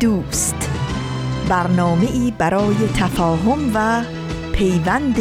دوست. 0.00 0.70
برنامه 1.48 2.10
ای 2.12 2.32
برای 2.38 2.74
تفاهم 2.74 3.70
و 3.74 4.02
پیوند 4.52 5.16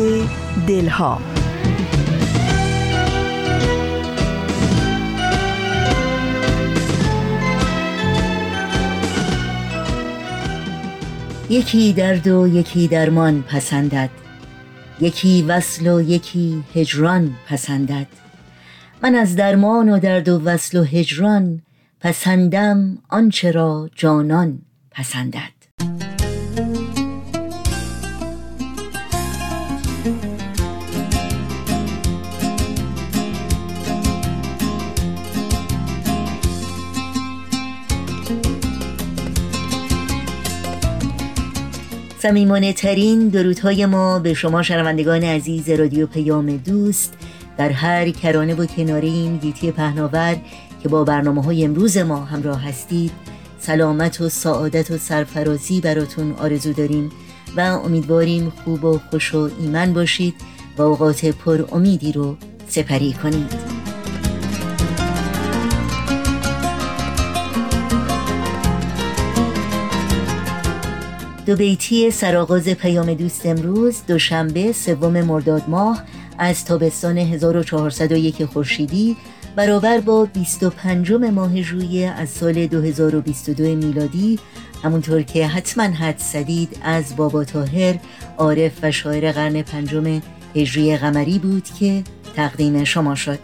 دلها. 0.68 1.22
یکی 11.50 11.94
درد 11.94 12.28
و 12.28 12.48
یکی 12.48 12.88
درمان 12.88 13.42
پسندد. 13.42 14.10
یکی 15.00 15.42
وصل 15.42 15.88
و 15.88 16.02
یکی 16.02 16.64
هجران 16.76 17.36
پسندد. 17.48 18.08
من 19.04 19.16
از 19.16 19.36
درمان 19.36 19.90
و 19.90 20.00
درد 20.00 20.30
و 20.30 20.40
وصل 20.40 20.78
و 20.78 20.84
هجران 20.84 21.62
پسندم 22.00 22.98
آنچه 23.10 23.52
را 23.52 23.90
جانان. 23.96 24.67
پسندد. 24.98 25.38
سمیمانه 42.20 42.74
ترین 42.74 43.28
درودهای 43.30 43.86
ما 43.86 44.20
به 44.20 44.34
شما 44.34 44.64
شنوندگان 44.64 45.24
عزیز 45.24 45.70
رادیو 45.70 46.08
پیام 46.08 46.58
دوست. 46.58 47.14
در 47.58 47.70
هر 47.70 48.10
کرانه 48.10 48.56
و 48.56 48.66
کناره 48.66 49.08
این 49.08 49.38
گیتی 49.38 49.72
پهناور 49.72 50.38
که 50.84 50.90
با 50.90 51.04
برنامه 51.04 51.44
های 51.44 51.66
امروز 51.66 51.98
ما 51.98 52.26
همراه 52.26 52.64
هستید. 52.64 53.12
سلامت 53.68 54.22
و 54.22 54.30
سعادت 54.30 54.92
و 54.92 54.98
سرفرازی 54.98 55.82
براتون 55.82 56.32
آرزو 56.32 56.74
داریم 56.74 57.12
و 57.58 57.60
امیدواریم 57.60 58.50
خوب 58.50 58.84
و 58.84 59.00
خوش 59.10 59.36
و 59.36 59.50
ایمن 59.60 59.94
باشید 59.94 60.36
و 60.78 60.82
اوقات 60.82 61.26
پر 61.26 61.66
امیدی 61.72 62.12
رو 62.12 62.38
سپری 62.68 63.14
کنید. 63.14 63.54
دو 71.46 71.56
بیتی 71.56 72.12
سرآغاز 72.12 72.70
پیام 72.70 73.14
دوست 73.14 73.46
امروز 73.46 74.02
دوشنبه 74.08 74.72
سوم 74.72 75.22
مرداد 75.22 75.64
ماه 75.68 76.04
از 76.38 76.66
تابستان 76.66 77.18
1401 77.18 78.46
خورشیدی 78.46 79.18
برابر 79.58 80.00
با 80.00 80.26
25 80.26 81.12
ماه 81.12 81.62
ژوئیه 81.62 82.10
از 82.10 82.30
سال 82.30 82.68
2022 82.68 83.64
میلادی 83.64 84.40
همونطور 84.84 85.22
که 85.22 85.48
حتما 85.48 85.84
حد 85.84 86.18
زدید 86.18 86.78
از 86.84 87.16
بابا 87.16 87.44
تاهر 87.44 88.00
عارف 88.38 88.72
و 88.84 88.92
شاعر 88.92 89.32
قرن 89.32 89.62
پنجم 89.62 90.22
هجری 90.56 90.98
قمری 90.98 91.40
بود 91.40 91.64
که 91.80 92.04
تقدیم 92.36 92.84
شما 92.84 93.16
شد. 93.16 93.40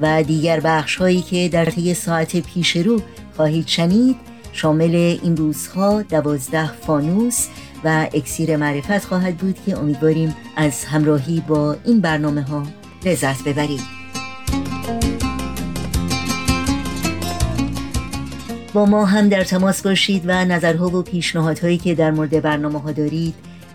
و 0.00 0.22
دیگر 0.22 0.60
بخش 0.60 0.96
هایی 0.96 1.22
که 1.22 1.48
در 1.52 1.64
طی 1.64 1.94
ساعت 1.94 2.36
پیش 2.36 2.76
رو 2.76 3.02
خواهید 3.36 3.66
شنید 3.66 4.16
شامل 4.52 4.94
این 5.22 5.36
روزها 5.36 6.02
دوازده 6.02 6.72
فانوس 6.72 7.46
و 7.84 8.06
اکسیر 8.14 8.56
معرفت 8.56 9.04
خواهد 9.04 9.36
بود 9.36 9.58
که 9.66 9.78
امیدواریم 9.78 10.36
از 10.56 10.84
همراهی 10.84 11.42
با 11.48 11.76
این 11.84 12.00
برنامه 12.00 12.42
ها 12.42 12.62
لذت 13.04 13.44
ببرید. 13.44 13.96
با 18.76 18.84
ما 18.84 19.04
هم 19.04 19.28
در 19.28 19.44
تماس 19.44 19.82
باشید 19.82 20.22
و 20.26 20.44
نظرها 20.44 20.86
و 20.86 21.02
پیشنهادهایی 21.02 21.78
که 21.78 21.94
در 21.94 22.10
مورد 22.10 22.42
برنامه 22.42 22.80
ها 22.80 22.92
دارید 22.92 23.34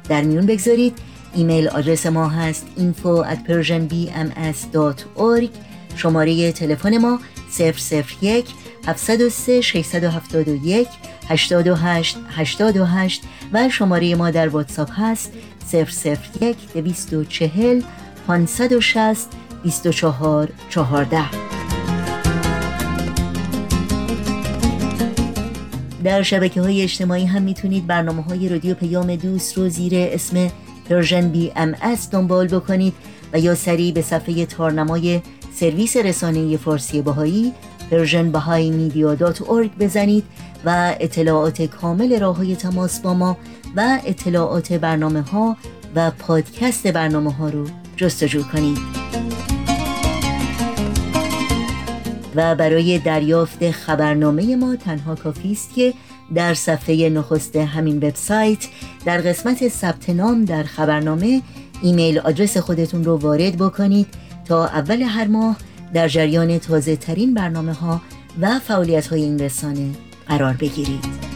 در 0.09 0.21
میون 0.21 0.45
بگذارید. 0.45 0.97
ایمیل 1.33 1.67
آدرس 1.67 2.05
ما 2.05 2.27
هست 2.27 2.67
info 2.77 3.25
at 3.25 3.37
persianbms.org 3.49 5.49
شماره 5.95 6.51
تلفن 6.51 6.97
ما 6.97 7.19
001 7.59 8.45
703 8.87 9.61
671 9.61 10.87
828 11.29 12.17
828 12.29 13.21
و 13.53 13.69
شماره 13.69 14.15
ما 14.15 14.31
در 14.31 14.49
واتساپ 14.49 14.89
هست 14.95 15.31
001 15.73 16.57
240 16.73 17.81
560 18.27 19.27
24 19.63 20.49
14 20.69 21.50
در 26.03 26.23
شبکه 26.23 26.61
های 26.61 26.81
اجتماعی 26.81 27.25
هم 27.25 27.41
می‌تونید 27.41 27.87
برنامه 27.87 28.21
های 28.21 28.49
رادیو 28.49 28.73
پیام 28.73 29.15
دوست 29.15 29.57
رو 29.57 29.69
زیر 29.69 29.93
اسم 29.95 30.51
Persian 30.89 31.29
BMS 31.29 32.09
دنبال 32.11 32.47
بکنید 32.47 32.93
و 33.33 33.39
یا 33.39 33.55
سریع 33.55 33.93
به 33.93 34.01
صفحه 34.01 34.45
تارنمای 34.45 35.21
سرویس 35.53 35.97
رسانه 35.97 36.57
فارسی 36.57 37.01
بهائی 37.01 37.53
Persian 37.91 38.31
Bahá'í 38.31 38.69
Media 38.69 39.15
دات 39.15 39.43
بزنید 39.79 40.23
و 40.65 40.95
اطلاعات 40.99 41.61
کامل 41.61 42.19
راه 42.19 42.37
های 42.37 42.55
تماس 42.55 42.99
با 42.99 43.13
ما 43.13 43.37
و 43.75 43.99
اطلاعات 44.05 44.73
برنامه 44.73 45.21
ها 45.21 45.57
و 45.95 46.11
پادکست 46.11 46.87
برنامه 46.87 47.33
ها 47.33 47.49
رو 47.49 47.67
جستجو 47.95 48.43
کنید. 48.43 48.77
و 52.35 52.55
برای 52.55 52.99
دریافت 52.99 53.71
خبرنامه 53.71 54.55
ما 54.55 54.75
تنها 54.75 55.15
کافی 55.15 55.51
است 55.51 55.73
که 55.73 55.93
در 56.35 56.53
صفحه 56.53 57.09
نخست 57.09 57.55
همین 57.55 57.97
وبسایت 57.97 58.67
در 59.05 59.21
قسمت 59.21 59.67
ثبت 59.67 60.09
نام 60.09 60.45
در 60.45 60.63
خبرنامه 60.63 61.41
ایمیل 61.81 62.19
آدرس 62.19 62.57
خودتون 62.57 63.03
رو 63.03 63.17
وارد 63.17 63.57
بکنید 63.57 64.07
تا 64.45 64.65
اول 64.65 65.01
هر 65.01 65.27
ماه 65.27 65.57
در 65.93 66.07
جریان 66.07 66.59
تازه 66.59 66.95
ترین 66.95 67.33
برنامه 67.33 67.73
ها 67.73 68.01
و 68.41 68.59
فعالیت 68.59 69.07
های 69.07 69.21
این 69.21 69.39
رسانه 69.39 69.89
قرار 70.27 70.53
بگیرید. 70.53 71.30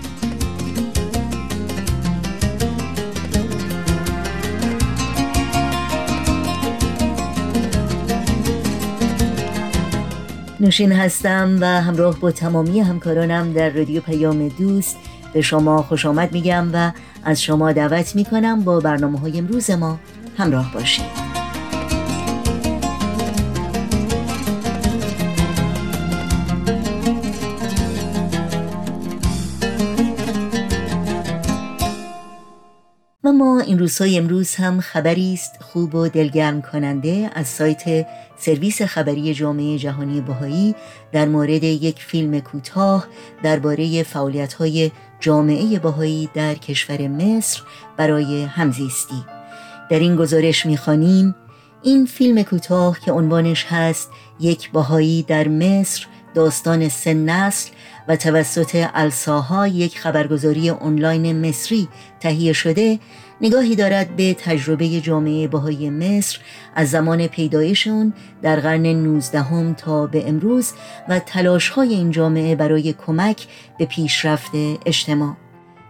نوشین 10.65 10.91
هستم 10.91 11.57
و 11.61 11.65
همراه 11.65 12.19
با 12.19 12.31
تمامی 12.31 12.79
همکارانم 12.79 13.53
در 13.53 13.69
رادیو 13.69 14.01
پیام 14.01 14.47
دوست 14.47 14.97
به 15.33 15.41
شما 15.41 15.81
خوش 15.81 16.05
آمد 16.05 16.31
میگم 16.31 16.69
و 16.73 16.91
از 17.23 17.41
شما 17.41 17.71
دعوت 17.71 18.15
می‌کنم 18.15 18.61
با 18.61 18.79
برنامه 18.79 19.19
های 19.19 19.37
امروز 19.37 19.71
ما 19.71 19.99
همراه 20.37 20.73
باشید. 20.73 21.24
و 33.35 33.37
ما 33.37 33.59
این 33.59 33.79
روزهای 33.79 34.17
امروز 34.17 34.55
هم 34.55 34.79
خبری 34.79 35.33
است 35.33 35.51
خوب 35.61 35.95
و 35.95 36.07
دلگرم 36.07 36.61
کننده 36.61 37.29
از 37.33 37.47
سایت 37.47 38.07
سرویس 38.37 38.81
خبری 38.81 39.33
جامعه 39.33 39.77
جهانی 39.77 40.21
بهایی 40.21 40.75
در 41.11 41.25
مورد 41.25 41.63
یک 41.63 41.99
فیلم 41.99 42.39
کوتاه 42.39 43.07
درباره 43.43 44.03
فعالیت‌های 44.03 44.91
جامعه 45.19 45.79
بهایی 45.79 46.29
در 46.33 46.53
کشور 46.53 47.07
مصر 47.07 47.61
برای 47.97 48.43
همزیستی. 48.43 49.25
در 49.89 49.99
این 49.99 50.15
گزارش 50.15 50.65
می‌خوانیم 50.65 51.35
این 51.83 52.05
فیلم 52.05 52.43
کوتاه 52.43 52.99
که 52.99 53.11
عنوانش 53.11 53.65
هست 53.69 54.09
یک 54.39 54.71
بهایی 54.71 55.23
در 55.23 55.47
مصر 55.47 56.07
داستان 56.35 56.89
سه 56.89 57.13
نسل 57.13 57.69
و 58.07 58.15
توسط 58.15 58.87
الساها 58.93 59.67
یک 59.67 59.99
خبرگزاری 59.99 60.69
آنلاین 60.69 61.47
مصری 61.47 61.87
تهیه 62.19 62.53
شده 62.53 62.99
نگاهی 63.41 63.75
دارد 63.75 64.15
به 64.15 64.33
تجربه 64.33 64.87
جامعه 65.01 65.47
بهای 65.47 65.89
مصر 65.89 66.39
از 66.75 66.89
زمان 66.89 67.27
پیدایش 67.27 67.87
اون 67.87 68.13
در 68.41 68.59
قرن 68.59 68.85
19 68.85 69.73
تا 69.73 70.07
به 70.07 70.29
امروز 70.29 70.73
و 71.09 71.19
تلاش 71.19 71.69
های 71.69 71.89
این 71.89 72.11
جامعه 72.11 72.55
برای 72.55 72.93
کمک 72.93 73.47
به 73.77 73.85
پیشرفت 73.85 74.51
اجتماع. 74.85 75.35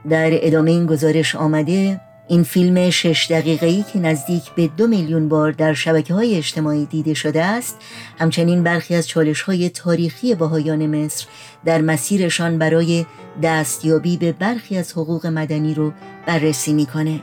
در 0.09 0.29
ادامه 0.31 0.71
این 0.71 0.85
گزارش 0.85 1.35
آمده 1.35 2.01
این 2.27 2.43
فیلم 2.43 2.89
شش 2.89 3.27
دقیقه‌ای 3.29 3.83
که 3.93 3.99
نزدیک 3.99 4.43
به 4.55 4.67
دو 4.67 4.87
میلیون 4.87 5.29
بار 5.29 5.51
در 5.51 5.73
شبکه 5.73 6.13
های 6.13 6.37
اجتماعی 6.37 6.85
دیده 6.85 7.13
شده 7.13 7.43
است 7.43 7.77
همچنین 8.19 8.63
برخی 8.63 8.95
از 8.95 9.07
چالش 9.07 9.41
های 9.41 9.69
تاریخی 9.69 10.35
بهایان 10.35 10.87
مصر 10.87 11.27
در 11.65 11.81
مسیرشان 11.81 12.57
برای 12.57 13.05
دستیابی 13.43 14.17
به 14.17 14.31
برخی 14.31 14.77
از 14.77 14.91
حقوق 14.91 15.27
مدنی 15.27 15.73
رو 15.73 15.93
بررسی 16.27 16.73
می‌کنه. 16.73 17.21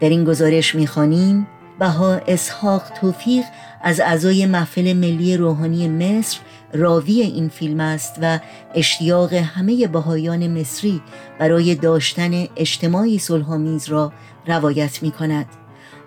در 0.00 0.08
این 0.08 0.24
گزارش 0.24 0.74
می‌خوانیم 0.74 1.46
بها 1.78 2.12
اسحاق 2.14 2.82
توفیق 3.00 3.44
از 3.82 4.00
اعضای 4.00 4.46
محفل 4.46 4.92
ملی 4.92 5.36
روحانی 5.36 5.88
مصر 5.88 6.38
راوی 6.72 7.20
این 7.20 7.48
فیلم 7.48 7.80
است 7.80 8.18
و 8.22 8.38
اشتیاق 8.74 9.32
همه 9.32 9.86
بهایان 9.86 10.60
مصری 10.60 11.00
برای 11.38 11.74
داشتن 11.74 12.46
اجتماعی 12.56 13.18
صلحآمیز 13.18 13.88
را 13.88 14.12
روایت 14.46 15.02
می 15.02 15.10
کند. 15.10 15.46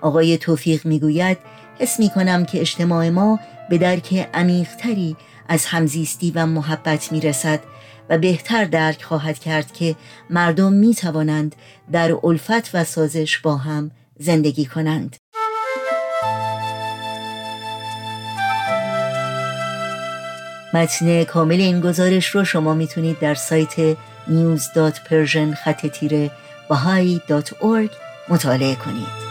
آقای 0.01 0.37
توفیق 0.37 0.85
می 0.85 0.99
گوید 0.99 1.37
حس 1.79 1.99
می 1.99 2.09
کنم 2.09 2.45
که 2.45 2.59
اجتماع 2.59 3.09
ما 3.09 3.39
به 3.69 3.77
درک 3.77 4.29
عمیقتری 4.33 5.15
از 5.47 5.65
همزیستی 5.65 6.31
و 6.35 6.45
محبت 6.45 7.11
می 7.11 7.21
رسد 7.21 7.59
و 8.11 8.17
بهتر 8.17 8.65
درک 8.65 9.03
خواهد 9.03 9.39
کرد 9.39 9.73
که 9.73 9.95
مردم 10.29 10.73
می 10.73 10.95
توانند 10.95 11.55
در 11.91 12.17
الفت 12.23 12.75
و 12.75 12.83
سازش 12.83 13.37
با 13.37 13.57
هم 13.57 13.91
زندگی 14.19 14.65
کنند. 14.65 15.15
متن 20.73 21.23
کامل 21.23 21.61
این 21.61 21.81
گزارش 21.81 22.27
رو 22.27 22.45
شما 22.45 22.73
می‌تونید 22.73 23.19
در 23.19 23.35
سایت 23.35 23.97
news.persian 24.27 25.55
خط 25.63 25.87
تیره 25.87 26.31
مطالعه 28.29 28.75
کنید 28.75 29.30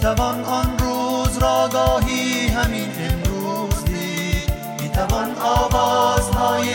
می 0.00 0.06
توان 0.06 0.44
آن 0.44 0.78
روز 0.78 1.38
را 1.38 1.68
گاهی 1.72 2.48
همین 2.48 2.88
امروز 3.00 3.84
دید. 3.84 4.52
می 4.82 4.88
توان 4.88 5.34
آوازهای 5.42 6.66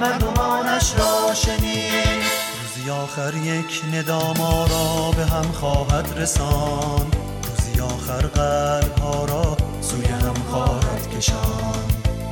مردمانش 0.00 0.94
را 0.98 1.34
شنید. 1.34 2.22
روزی 2.62 2.90
آخر 2.90 3.34
یک 3.34 3.82
نداما 3.94 4.66
را 4.66 5.10
به 5.16 5.26
هم 5.26 5.52
خواهد 5.52 6.18
رساند. 6.18 7.16
روزی 7.46 7.80
آخر 7.80 8.26
قلب 8.26 8.98
ها 8.98 9.24
را 9.24 9.56
سوی 9.80 10.06
هم 10.06 10.34
خواهد 10.50 11.16
کشان 11.16 11.84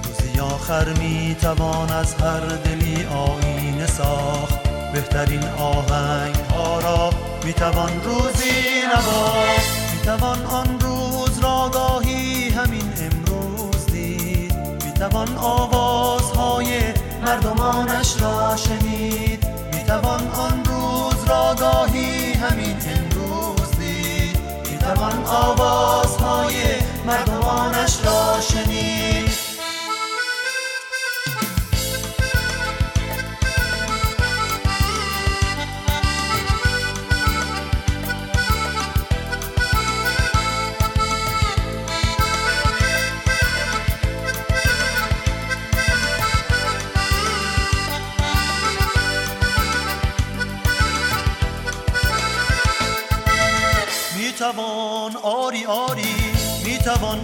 روزی 0.04 0.40
آخر 0.40 0.88
می 0.88 1.36
توان 1.40 1.90
از 1.92 2.14
هر 2.14 2.40
دلی 2.40 3.06
آینه 3.06 3.86
ساخت. 3.86 4.58
بهترین 4.92 5.44
آهنگ 5.48 6.36
ها 6.36 6.80
را 6.80 7.10
می 7.44 7.52
توان 7.52 8.04
روزی 8.04 8.82
نواخت 8.94 9.77
می 10.08 10.16
توان 10.18 10.46
آن 10.46 10.80
روز 10.80 11.38
را 11.38 11.70
گاهی 11.72 12.48
همین 12.48 12.92
امروز 13.00 13.86
دید. 13.86 14.54
می 14.84 14.92
توان 14.92 15.36
آوازهای 15.36 16.80
مردمانش 17.26 18.22
را 18.22 18.56
شنید. 18.56 19.46
می 19.74 19.84
توان 19.86 20.28
آن 20.28 20.64
روز 20.64 21.24
را 21.24 21.54
گاهی 21.54 22.32
همین 22.32 22.76
امروز 22.86 23.70
دید. 23.78 24.38
می 24.70 24.78
توان 24.78 25.26
آوازهای 25.26 26.67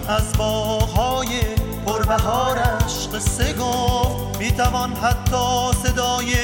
از 0.09 0.33
باغهای 0.37 1.41
پربهارش 1.85 3.07
قصه 3.13 3.53
گفت 3.53 4.37
می 4.39 4.51
توان 4.51 4.93
حتی 4.93 5.73
صدای 5.83 6.35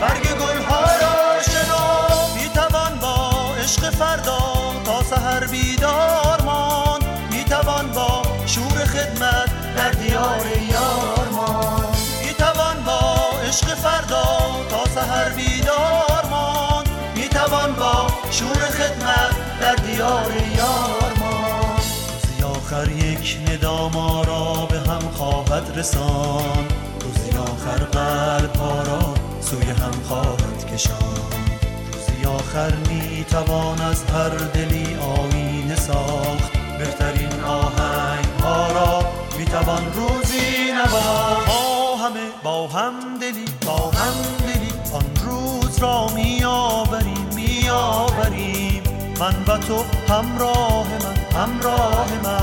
برگ 0.00 0.22
گلها 0.22 0.80
را 0.80 1.42
شناخت. 1.42 2.36
می 2.36 2.48
توان 2.48 2.98
با 3.00 3.30
عشق 3.62 3.90
فردا 3.90 4.38
تا 4.84 5.02
سحر 5.02 5.46
بیدار 5.46 6.42
ماند. 6.44 7.04
می 7.30 7.44
توان 7.44 7.92
با 7.92 8.22
شور 8.46 8.84
خدمت 8.84 9.76
در 9.76 9.90
دیار 9.90 10.46
یار 10.70 11.28
ماند. 11.32 11.96
می 12.26 12.34
توان 12.34 12.84
با 12.86 13.14
عشق 13.48 13.74
فردا 13.74 14.26
تا 14.70 14.84
سحر 14.94 15.28
بیدار 15.28 16.24
ماند. 16.30 16.88
می 17.14 17.28
توان 17.28 17.72
با 17.72 18.06
شور 18.30 18.70
خدمت 18.70 19.60
در 19.60 19.74
دیار 19.74 20.32
یار 20.56 20.97
آخر 22.78 22.90
یک 22.90 23.38
نداما 23.48 24.22
را 24.22 24.66
به 24.70 24.78
هم 24.78 25.10
خواهد 25.12 25.78
رسان. 25.78 26.66
روزی 27.00 27.38
آخر 27.38 27.84
قلب 27.84 28.56
ها 28.56 28.82
را 28.82 29.14
سوی 29.40 29.70
هم 29.70 30.02
خواهد 30.08 30.72
کشان. 30.72 30.96
روزی 31.92 32.26
آخر 32.26 32.72
می 32.88 33.24
توان 33.24 33.80
از 33.80 34.04
هر 34.04 34.28
دلی 34.28 34.94
آینه 34.94 35.76
ساخت. 35.76 36.52
بهترین 36.78 37.40
آهنگ 37.40 38.26
ها 38.42 38.72
را 38.72 39.04
می 39.38 39.44
توان 39.44 39.92
روزی 39.94 40.72
نواخت. 40.72 41.46
با 41.46 41.96
همه 41.96 42.26
با 42.42 42.66
هم 42.68 43.18
دلی 43.20 43.44
با 43.66 43.76
هم 43.76 44.14
دلی 44.46 44.72
آن 44.92 45.04
روز 45.26 45.78
را 45.78 46.08
می 46.14 46.44
آوریم 46.44 47.28
می 47.34 47.68
آوریم. 47.68 48.82
من 49.20 49.34
و 49.46 49.58
تو 49.58 49.84
همراه 50.08 50.86
من 51.04 51.40
همراه 51.40 52.08
من. 52.24 52.37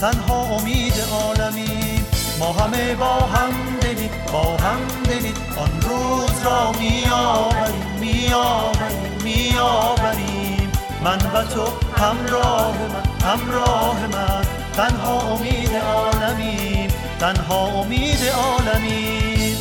تنها 0.00 0.42
امید 0.42 0.94
عالمی. 1.12 2.00
ما 2.38 2.52
همه 2.52 2.94
با 2.94 3.14
هم 3.14 3.52
دلی 3.80 4.10
با 4.32 4.56
هم 4.56 4.80
دلی 5.04 5.34
آن 5.56 5.80
روز 5.80 6.42
را 6.44 6.72
می 6.72 7.04
آوریم 7.12 7.98
می 8.00 8.32
آوریم 8.34 9.22
می 9.24 9.58
آوریم 9.58 10.72
من 11.04 11.18
و 11.34 11.44
تو 11.44 11.66
همراه 11.96 12.74
من 12.78 13.28
همراه 13.28 14.06
من. 14.06 14.44
تنها 14.72 15.34
امید 15.34 15.76
عالمی 15.76 16.88
تنها 17.20 17.66
امید 17.66 18.18
عالمی 18.34 19.56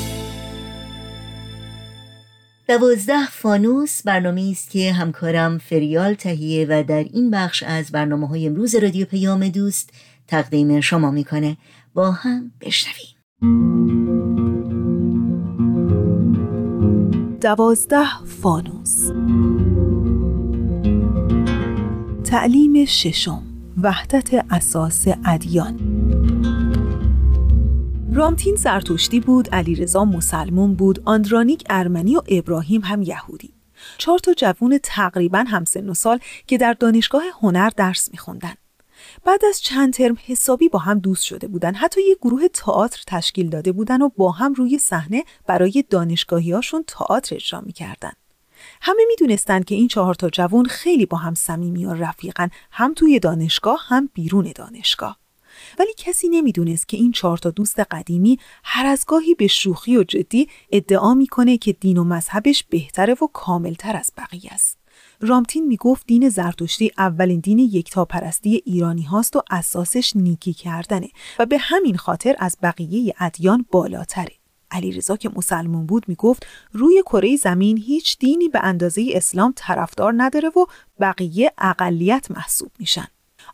دوازده 2.68 3.28
فانوس 3.32 4.02
برنامه 4.04 4.50
است 4.52 4.70
که 4.70 4.94
همکارم 4.94 5.58
فریال 5.58 6.14
تهیه 6.14 6.66
و 6.70 6.84
در 6.84 7.06
این 7.14 7.32
بخش 7.32 7.64
از 7.64 7.92
برنامه 7.92 8.28
های 8.28 8.48
امروز 8.48 8.76
رادیو 8.76 9.06
پیام 9.06 9.48
دوست 9.48 9.90
تقدیم 10.30 10.82
شما 10.82 11.12
می‌کنه. 11.12 11.58
با 11.94 12.12
هم 12.12 12.52
بشنویم. 12.62 13.16
دوازده 17.42 18.26
فانوس. 18.26 19.12
تعلیم 22.24 22.86
ششم. 22.86 23.44
وحدت 23.82 24.46
اساس 24.50 25.06
ادیان. 25.26 25.80
رامتین 28.14 28.56
زرتشتی 28.56 29.20
بود، 29.20 29.50
علیرضا 29.50 30.06
مسلمون 30.06 30.74
بود، 30.74 31.02
آندرانیک 31.06 31.64
ارمنی 31.70 32.16
و 32.16 32.22
ابراهیم 32.28 32.82
هم 32.82 33.02
یهودی. 33.02 33.54
چهار 33.98 34.20
تا 34.20 34.34
جوون 34.34 34.80
تقریبا 34.84 35.46
همسن 35.48 35.90
و 35.90 35.94
سال 35.94 36.20
که 36.48 36.58
در 36.58 36.74
دانشگاه 36.74 37.24
هنر 37.42 37.70
درس 37.70 38.12
میخوندن. 38.12 38.54
بعد 39.26 39.46
از 39.46 39.62
چند 39.62 39.94
ترم 39.94 40.18
حسابی 40.26 40.70
با 40.70 40.80
هم 40.80 41.00
دوست 41.00 41.24
شده 41.24 41.48
بودن. 41.48 41.76
حتی 41.76 42.02
یه 42.10 42.16
گروه 42.22 42.48
تئاتر 42.48 43.04
تشکیل 43.08 43.50
داده 43.50 43.72
بودن 43.72 44.02
و 44.02 44.10
با 44.18 44.32
هم 44.32 44.54
روی 44.54 44.78
صحنه 44.78 45.24
برای 45.48 45.84
دانشگاهیاشون 45.90 46.84
تئاتر 46.88 47.36
اجرا 47.36 47.62
می‌کردن. 47.62 48.12
همه 48.82 49.02
می‌دونستند 49.08 49.66
که 49.66 49.76
این 49.76 49.88
چهار 49.88 50.16
تا 50.16 50.30
جوان 50.30 50.66
خیلی 50.66 51.06
با 51.06 51.18
هم 51.18 51.36
صمیمی 51.36 51.86
و 51.86 51.94
رفیقن 51.94 52.50
هم 52.72 52.94
توی 52.94 53.20
دانشگاه 53.20 53.80
هم 53.88 54.10
بیرون 54.14 54.52
دانشگاه. 54.56 55.20
ولی 55.80 55.94
کسی 55.98 56.30
نمی‌دونست 56.30 56.88
که 56.88 56.98
این 56.98 57.12
چهار 57.12 57.38
تا 57.38 57.50
دوست 57.50 57.80
قدیمی 57.80 58.40
هر 58.64 58.86
از 58.86 59.06
گاهی 59.08 59.36
به 59.36 59.48
شوخی 59.48 59.98
و 59.98 60.04
جدی 60.04 60.48
ادعا 60.72 61.14
می‌کنه 61.14 61.58
که 61.58 61.74
دین 61.74 61.98
و 61.98 62.04
مذهبش 62.04 62.64
بهتره 62.64 63.14
و 63.14 63.28
کاملتر 63.34 63.96
از 63.96 64.12
بقیه 64.18 64.54
است. 64.54 64.79
رامتین 65.22 65.68
می‌گفت 65.68 66.08
دین 66.08 66.30
زرتشتی 66.30 66.92
اولین 66.98 67.40
دین 67.40 67.60
یکتاپرستی 67.60 68.62
ایرانی 68.66 69.04
هاست 69.04 69.36
و 69.36 69.42
اساسش 69.52 70.16
نیکی 70.16 70.54
کردنه 70.54 71.10
و 71.40 71.46
به 71.46 71.58
همین 71.58 71.98
خاطر 71.98 72.36
از 72.40 72.58
بقیه 72.64 73.14
ادیان 73.20 73.66
بالاتره. 73.72 74.34
علیرضا 74.72 75.18
که 75.18 75.30
مسلمون 75.36 75.86
بود 75.86 76.06
می‌گفت 76.08 76.48
روی 76.74 77.02
کره 77.06 77.36
زمین 77.36 77.78
هیچ 77.78 78.18
دینی 78.18 78.50
به 78.50 78.60
اندازه 78.64 79.10
اسلام 79.14 79.54
طرفدار 79.56 80.14
نداره 80.18 80.50
و 80.50 80.66
بقیه 81.00 81.52
اقلیت 81.58 82.32
محسوب 82.32 82.72
میشن. 82.80 83.08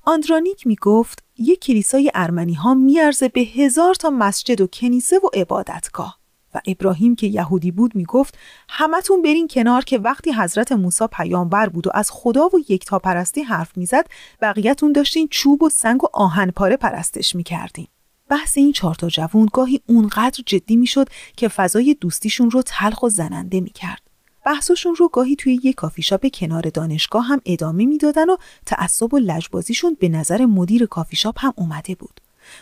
آندرانیک 0.04 0.68
می‌گفت 0.68 1.24
یک 1.38 1.60
کلیسای 1.60 2.12
ارمنی 2.14 2.54
ها 2.54 2.74
میارزه 2.74 3.30
به 3.30 3.42
هزار 3.42 3.96
تا 3.96 4.10
مسجد 4.10 4.62
و 4.62 4.68
کنیسه 4.68 5.20
و 5.20 5.28
عبادتگاه. 5.34 6.20
و 6.56 6.60
ابراهیم 6.68 7.16
که 7.16 7.28
یهودی 7.28 7.72
بود 7.72 7.96
می‌گفت 7.96 8.38
همتون 8.70 9.22
برین 9.22 9.48
کنار 9.48 9.84
که 9.84 9.98
وقتی 9.98 10.32
حضرت 10.32 10.72
موسی 10.72 11.08
پیامبر 11.12 11.70
بود 11.70 11.88
و 11.88 11.92
از 11.94 12.12
خدا 12.12 12.48
و 12.48 12.60
یکتاپرستی 12.70 13.42
حرف 13.42 13.78
می‌زد 13.78 14.08
بقیهتون 14.42 14.92
داشتین 14.92 15.28
چوب 15.32 15.64
و 15.64 15.70
سنگ 15.70 16.04
و 16.04 16.08
آهن 16.14 16.52
پاره 16.52 16.78
پرستش 16.78 17.36
می‌کردین. 17.36 17.88
بحث 18.30 18.58
این 18.58 18.72
چهار 18.72 18.96
تا 18.96 19.10
جوون 19.10 19.50
گاهی 19.54 19.82
اونقدر 19.88 20.44
جدی 20.46 20.76
می‌شد 20.76 21.10
که 21.38 21.48
فضای 21.48 21.98
دوستیشون 22.02 22.52
رو 22.52 22.62
تلخ 22.62 23.04
و 23.04 23.10
زننده 23.10 23.62
می‌کرد. 23.62 24.02
بحثشون 24.46 24.96
رو 24.96 25.08
گاهی 25.08 25.36
توی 25.36 25.60
یک 25.64 25.76
کافی 25.76 26.02
شاپ 26.02 26.28
کنار 26.34 26.62
دانشگاه 26.62 27.26
هم 27.26 27.42
ادامه 27.46 27.86
می‌دادن 27.86 28.30
و 28.30 28.38
تعصب 28.66 29.14
و 29.14 29.18
لجبازیشون 29.18 29.98
به 30.00 30.10
نظر 30.10 30.46
مدیر 30.46 30.86
کافی 30.86 31.16
شاپ 31.16 31.36
هم 31.38 31.54
اومده 31.56 31.96
بود. 31.96 32.22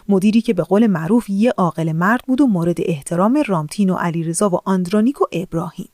مدیری 0.09 0.41
که 0.41 0.53
به 0.53 0.63
قول 0.63 0.87
معروف 0.87 1.29
یه 1.29 1.53
عاقل 1.57 1.91
مرد 1.91 2.21
بود 2.27 2.41
و 2.41 2.47
مورد 2.47 2.77
احترام 2.79 3.43
رامتین 3.47 3.89
و 3.89 3.95
علیرضا 3.95 4.49
و 4.49 4.59
آندرانیک 4.65 5.21
و 5.21 5.25
ابراهیم. 5.31 5.89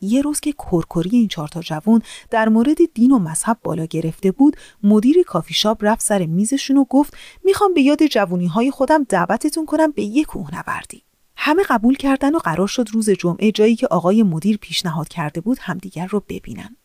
یه 0.00 0.22
روز 0.22 0.40
که 0.40 0.52
کرکری 0.52 1.10
این 1.12 1.28
چهار 1.28 1.48
تا 1.48 1.60
جوون 1.60 2.02
در 2.30 2.48
مورد 2.48 2.76
دین 2.94 3.10
و 3.10 3.18
مذهب 3.18 3.58
بالا 3.62 3.84
گرفته 3.84 4.30
بود 4.30 4.56
مدیر 4.82 5.22
کافی 5.22 5.54
شاپ 5.54 5.84
رفت 5.84 6.02
سر 6.02 6.26
میزشون 6.26 6.76
و 6.76 6.84
گفت 6.84 7.16
می‌خوام 7.44 7.74
به 7.74 7.82
یاد 7.82 8.06
جوونی 8.06 8.46
های 8.46 8.70
خودم 8.70 9.04
دعوتتون 9.04 9.66
کنم 9.66 9.90
به 9.90 10.02
یک 10.02 10.26
کوهنوردی. 10.26 11.02
همه 11.36 11.62
قبول 11.62 11.96
کردن 11.96 12.34
و 12.34 12.38
قرار 12.38 12.66
شد 12.66 12.88
روز 12.92 13.10
جمعه 13.10 13.52
جایی 13.52 13.76
که 13.76 13.86
آقای 13.86 14.22
مدیر 14.22 14.56
پیشنهاد 14.56 15.08
کرده 15.08 15.40
بود 15.40 15.58
همدیگر 15.60 16.06
رو 16.06 16.22
ببینن. 16.28 16.76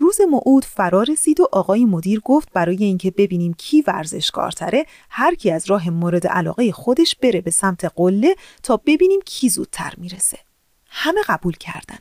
روز 0.00 0.20
موعود 0.30 0.64
فرا 0.64 1.02
رسید 1.02 1.40
و 1.40 1.48
آقای 1.52 1.84
مدیر 1.84 2.20
گفت 2.20 2.48
برای 2.52 2.84
اینکه 2.84 3.10
ببینیم 3.10 3.54
کی 3.54 3.82
ورزشکارتره 3.86 4.86
هر 5.10 5.34
کی 5.34 5.50
از 5.50 5.70
راه 5.70 5.90
مورد 5.90 6.26
علاقه 6.26 6.72
خودش 6.72 7.16
بره 7.16 7.40
به 7.40 7.50
سمت 7.50 7.84
قله 7.84 8.36
تا 8.62 8.76
ببینیم 8.86 9.20
کی 9.24 9.48
زودتر 9.48 9.94
می‌رسه. 9.96 10.38
همه 10.86 11.20
قبول 11.28 11.52
کردن. 11.56 11.98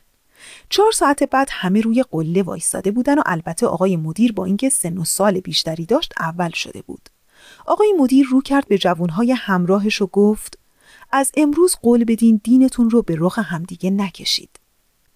چهار 0.69 0.91
ساعت 0.91 1.23
بعد 1.23 1.47
همه 1.51 1.81
روی 1.81 2.03
قله 2.11 2.43
وایستاده 2.43 2.91
بودن 2.91 3.19
و 3.19 3.21
البته 3.25 3.67
آقای 3.67 3.97
مدیر 3.97 4.31
با 4.31 4.45
اینکه 4.45 4.69
سن 4.69 4.97
و 4.97 5.05
سال 5.05 5.39
بیشتری 5.39 5.85
داشت 5.85 6.13
اول 6.19 6.51
شده 6.51 6.81
بود. 6.81 7.09
آقای 7.65 7.93
مدیر 7.99 8.25
رو 8.25 8.41
کرد 8.41 8.67
به 8.67 8.77
جوانهای 8.77 9.31
همراهش 9.31 10.01
و 10.01 10.07
گفت 10.07 10.59
از 11.11 11.31
امروز 11.37 11.75
قول 11.81 12.03
بدین 12.03 12.41
دینتون 12.43 12.89
رو 12.89 13.01
به 13.01 13.15
رخ 13.17 13.39
همدیگه 13.39 13.89
نکشید. 13.89 14.58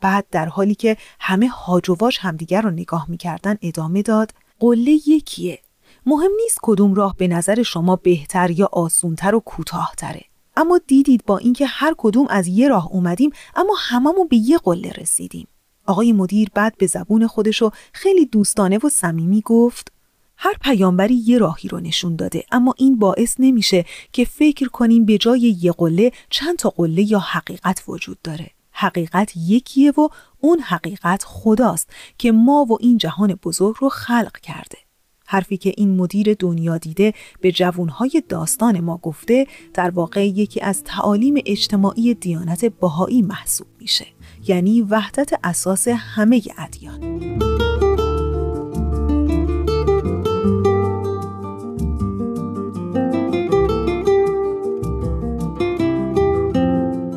بعد 0.04 0.26
در 0.32 0.46
حالی 0.46 0.76
که 0.76 0.98
همه 1.20 1.48
هاج 1.48 1.92
همدیگر 2.20 2.62
رو 2.62 2.72
نگاه 2.72 3.06
می‌کردن 3.10 3.58
ادامه 3.62 4.02
داد 4.02 4.32
قله 4.60 4.92
یکیه. 4.92 5.60
مهم 6.06 6.32
نیست 6.42 6.60
کدوم 6.62 6.94
راه 6.94 7.16
به 7.18 7.28
نظر 7.28 7.64
شما 7.64 7.96
بهتر 7.96 8.52
یا 8.52 8.70
آسونتر 8.72 9.36
و 9.36 9.40
کوتاهتره. 9.40 10.22
اما 10.58 10.80
دیدید 10.88 11.26
با 11.26 11.38
اینکه 11.38 11.66
هر 11.66 11.94
کدوم 11.98 12.28
از 12.30 12.48
یه 12.48 12.68
راه 12.68 12.88
اومدیم 12.92 13.30
اما 13.56 13.74
هممون 13.80 14.28
به 14.28 14.36
یه 14.36 14.58
قله 14.58 14.92
رسیدیم. 14.92 15.48
آقای 15.86 16.14
مدیر 16.14 16.50
بعد 16.54 16.78
به 16.78 16.88
زبون 16.88 17.28
خودشو 17.28 17.72
خیلی 17.94 18.26
دوستانه 18.26 18.78
و 18.78 18.90
صمیمی 18.90 19.42
گفت 19.46 19.92
هر 20.38 20.54
پیامبری 20.62 21.16
یه 21.16 21.38
راهی 21.38 21.70
رو 21.70 21.80
نشون 21.80 22.16
داده 22.16 22.44
اما 22.52 22.74
این 22.78 23.00
باعث 23.00 23.36
نمیشه 23.40 23.86
که 24.12 24.26
فکر 24.26 24.68
کنیم 24.68 25.06
به 25.06 25.18
جای 25.18 25.58
یه 25.62 25.72
قله 25.72 26.12
چند 26.30 26.58
تا 26.58 26.70
قله 26.70 27.12
یا 27.12 27.20
حقیقت 27.20 27.84
وجود 27.88 28.18
داره. 28.24 28.52
حقیقت 28.74 29.38
یکیه 29.38 29.92
و 29.92 30.08
اون 30.40 30.60
حقیقت 30.60 31.24
خداست 31.24 31.90
که 32.18 32.32
ما 32.32 32.66
و 32.70 32.78
این 32.82 32.98
جهان 32.98 33.40
بزرگ 33.44 33.76
رو 33.80 33.90
خلق 33.90 34.40
کرده. 34.40 34.78
حرفی 35.26 35.58
که 35.58 35.74
این 35.78 35.96
مدیر 35.96 36.36
دنیا 36.40 36.78
دیده 36.78 37.14
به 37.42 37.52
جوانهای 37.52 38.24
داستان 38.30 38.80
ما 38.80 38.98
گفته 38.98 39.48
در 39.74 39.90
واقع 39.90 40.28
یکی 40.28 40.62
از 40.62 40.84
تعالیم 40.84 41.36
اجتماعی 41.46 42.14
دیانت 42.14 42.66
بهایی 42.66 43.22
محسوب 43.22 43.68
میشه. 43.80 44.06
یعنی 44.48 44.82
وحدت 44.82 45.34
اساس 45.44 45.88
همه 45.88 46.42
ادیان. 46.58 47.63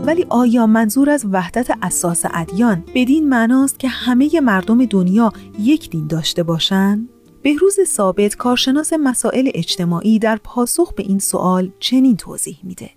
ولی 0.07 0.25
آیا 0.43 0.67
منظور 0.67 1.11
از 1.11 1.23
وحدت 1.35 1.69
اساس 1.83 2.23
ادیان 2.41 2.79
بدین 2.95 3.29
معناست 3.29 3.81
که 3.81 3.89
همه 3.89 4.29
مردم 4.43 4.85
دنیا 4.85 5.29
یک 5.61 5.91
دین 5.91 6.07
داشته 6.11 6.43
باشند؟ 6.43 7.09
بهروز 7.45 7.77
ثابت 7.97 8.37
کارشناس 8.37 8.93
مسائل 8.93 9.47
اجتماعی 9.55 10.19
در 10.19 10.37
پاسخ 10.45 10.95
به 10.97 11.03
این 11.09 11.19
سوال 11.19 11.65
چنین 11.81 12.17
توضیح 12.17 12.57
میده. 12.69 12.89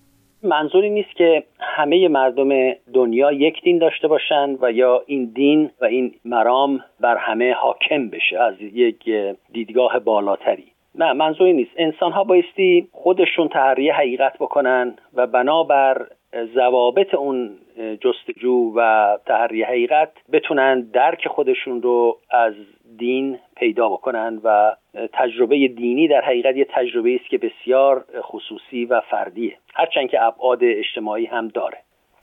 منظوری 0.44 0.90
نیست 0.90 1.16
که 1.16 1.44
همه 1.60 2.08
مردم 2.08 2.50
دنیا 2.94 3.32
یک 3.32 3.62
دین 3.64 3.78
داشته 3.78 4.08
باشند 4.08 4.58
و 4.62 4.72
یا 4.72 5.04
این 5.06 5.26
دین 5.36 5.70
و 5.82 5.86
این 5.86 6.12
مرام 6.26 6.80
بر 7.00 7.18
همه 7.18 7.54
حاکم 7.54 8.10
بشه 8.10 8.40
از 8.40 8.56
یک 8.62 9.10
دیدگاه 9.54 10.00
بالاتری 10.00 10.72
نه 10.96 11.14
منظوری 11.14 11.54
نیست 11.54 11.72
انسان 11.78 12.12
ها 12.12 12.24
بایستی 12.24 12.88
خودشون 12.92 13.48
تحریه 13.48 13.94
حقیقت 13.94 14.34
بکنن 14.40 14.96
و 15.14 15.28
بنابر 15.28 16.08
ضوابط 16.56 17.14
اون 17.14 17.58
جستجو 18.02 18.74
و 18.76 19.18
تحری 19.26 19.64
حقیقت 19.64 20.12
بتونن 20.32 20.82
درک 20.82 21.28
خودشون 21.28 21.82
رو 21.82 22.18
از 22.30 22.54
دین 22.98 23.40
پیدا 23.56 23.90
بکنن 23.90 24.42
و 24.44 24.76
تجربه 25.14 25.68
دینی 25.68 26.08
در 26.08 26.22
حقیقت 26.22 26.56
یه 26.56 26.68
تجربه 26.70 27.16
است 27.22 27.30
که 27.30 27.38
بسیار 27.38 28.06
خصوصی 28.22 28.86
و 28.86 29.02
فردیه 29.02 29.58
هرچند 29.74 30.10
که 30.10 30.22
ابعاد 30.22 30.60
اجتماعی 30.62 31.26
هم 31.26 31.48
داره 31.48 31.78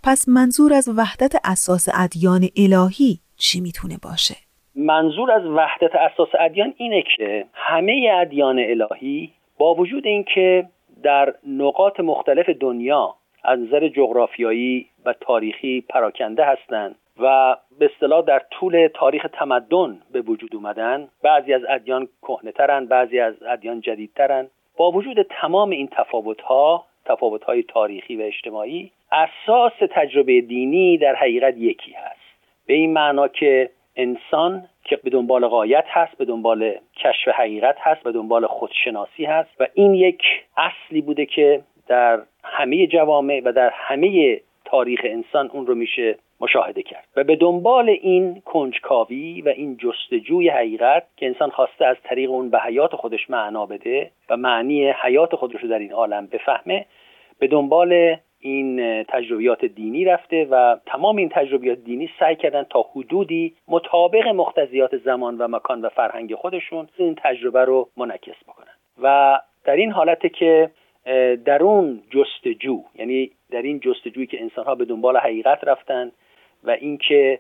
پس 0.04 0.28
منظور 0.28 0.72
از 0.74 0.88
وحدت 0.98 1.34
اساس 1.44 1.88
ادیان 1.94 2.48
الهی 2.56 3.18
چی 3.38 3.60
می‌تونه 3.60 3.94
باشه؟ 4.02 4.34
منظور 4.74 5.32
از 5.32 5.46
وحدت 5.46 5.94
اساس 5.94 6.28
ادیان 6.40 6.74
اینه 6.76 7.04
که 7.16 7.46
همه 7.54 8.10
ادیان 8.20 8.58
الهی 8.58 9.32
با 9.58 9.74
وجود 9.74 10.06
اینکه 10.06 10.68
در 11.02 11.34
نقاط 11.46 12.00
مختلف 12.00 12.48
دنیا 12.48 13.14
از 13.46 13.58
نظر 13.58 13.88
جغرافیایی 13.88 14.86
و 15.04 15.12
تاریخی 15.12 15.84
پراکنده 15.88 16.44
هستند 16.44 16.94
و 17.20 17.56
به 17.78 17.90
اصطلاح 17.94 18.24
در 18.24 18.42
طول 18.50 18.88
تاریخ 18.94 19.26
تمدن 19.32 19.98
به 20.12 20.20
وجود 20.20 20.54
اومدن. 20.54 21.08
بعضی 21.22 21.54
از 21.54 21.62
ادیان 21.68 22.08
کهنهترن 22.22 22.86
بعضی 22.86 23.20
از 23.20 23.34
ادیان 23.42 23.80
جدیدترن. 23.80 24.48
با 24.76 24.90
وجود 24.90 25.22
تمام 25.22 25.70
این 25.70 25.88
تفاوتها 25.92 26.84
تفاوتهای 27.04 27.62
تاریخی 27.62 28.16
و 28.16 28.22
اجتماعی 28.22 28.90
اساس 29.12 29.72
تجربه 29.90 30.40
دینی 30.40 30.98
در 30.98 31.14
حقیقت 31.14 31.56
یکی 31.56 31.92
هست. 31.92 32.20
به 32.66 32.74
این 32.74 32.92
معنا 32.92 33.28
که 33.28 33.70
انسان 33.96 34.68
که 34.84 34.96
به 34.96 35.10
دنبال 35.10 35.46
قایت 35.46 35.84
هست 35.88 36.18
به 36.18 36.24
دنبال 36.24 36.74
کشف 36.96 37.28
حقیقت 37.28 37.76
هست 37.78 38.02
به 38.02 38.12
دنبال 38.12 38.46
خودشناسی 38.46 39.24
هست 39.24 39.50
و 39.60 39.66
این 39.74 39.94
یک 39.94 40.22
اصلی 40.56 41.00
بوده 41.00 41.26
که 41.26 41.62
در 41.86 42.22
همه 42.44 42.86
جوامع 42.86 43.42
و 43.44 43.52
در 43.52 43.70
همه 43.74 44.40
تاریخ 44.64 45.00
انسان 45.04 45.50
اون 45.52 45.66
رو 45.66 45.74
میشه 45.74 46.18
مشاهده 46.40 46.82
کرد. 46.82 47.04
و 47.16 47.24
به 47.24 47.36
دنبال 47.36 47.88
این 47.88 48.40
کنجکاوی 48.44 49.42
و 49.42 49.48
این 49.48 49.76
جستجوی 49.76 50.48
حقیقت 50.48 51.02
که 51.16 51.26
انسان 51.26 51.50
خواسته 51.50 51.86
از 51.86 51.96
طریق 52.04 52.30
اون 52.30 52.50
به 52.50 52.58
حیات 52.58 52.96
خودش 52.96 53.30
معنا 53.30 53.66
بده 53.66 54.10
و 54.30 54.36
معنی 54.36 54.90
حیات 54.90 55.34
خودش 55.34 55.60
رو 55.62 55.68
در 55.68 55.78
این 55.78 55.92
عالم 55.92 56.26
بفهمه 56.26 56.86
به 57.38 57.46
دنبال 57.46 58.16
این 58.40 59.02
تجربیات 59.02 59.64
دینی 59.64 60.04
رفته 60.04 60.44
و 60.50 60.76
تمام 60.86 61.16
این 61.16 61.28
تجربیات 61.28 61.78
دینی 61.78 62.10
سعی 62.18 62.36
کردن 62.36 62.62
تا 62.70 62.86
حدودی 62.94 63.54
مطابق 63.68 64.28
مقتضیات 64.28 64.96
زمان 64.96 65.38
و 65.38 65.48
مکان 65.48 65.80
و 65.80 65.88
فرهنگ 65.88 66.34
خودشون 66.34 66.88
این 66.96 67.14
تجربه 67.14 67.64
رو 67.64 67.88
منعکس 67.96 68.44
بکنن. 68.48 68.74
و 69.02 69.38
در 69.64 69.76
این 69.76 69.92
حالت 69.92 70.32
که 70.32 70.70
در 71.44 71.62
اون 71.62 72.02
جستجو 72.10 72.82
یعنی 72.94 73.30
در 73.50 73.62
این 73.62 73.80
جستجویی 73.80 74.26
که 74.26 74.42
انسانها 74.42 74.74
به 74.74 74.84
دنبال 74.84 75.16
حقیقت 75.16 75.64
رفتن 75.64 76.12
و 76.64 76.70
اینکه 76.70 77.38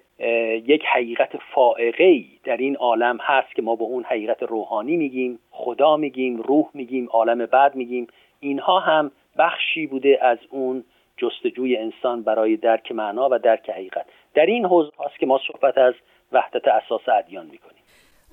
یک 0.66 0.82
حقیقت 0.94 1.36
فائقه 1.54 2.04
ای 2.04 2.26
در 2.44 2.56
این 2.56 2.76
عالم 2.76 3.18
هست 3.20 3.54
که 3.54 3.62
ما 3.62 3.76
به 3.76 3.84
اون 3.84 4.04
حقیقت 4.04 4.42
روحانی 4.42 4.96
میگیم 4.96 5.38
خدا 5.50 5.96
میگیم 5.96 6.36
روح 6.36 6.66
میگیم 6.74 7.08
عالم 7.10 7.46
بعد 7.46 7.74
میگیم 7.74 8.06
اینها 8.40 8.80
هم 8.80 9.10
بخشی 9.38 9.86
بوده 9.86 10.18
از 10.22 10.38
اون 10.50 10.84
جستجوی 11.16 11.76
انسان 11.76 12.22
برای 12.22 12.56
درک 12.56 12.92
معنا 12.92 13.28
و 13.30 13.38
درک 13.38 13.70
حقیقت. 13.70 14.06
در 14.34 14.46
این 14.46 14.64
حوزه 14.64 14.90
هاست 14.98 15.18
که 15.18 15.26
ما 15.26 15.40
صحبت 15.52 15.78
از 15.78 15.94
وحدت 16.32 16.68
اساس 16.68 17.08
ادیان 17.08 17.46
می‌کنیم. 17.46 17.75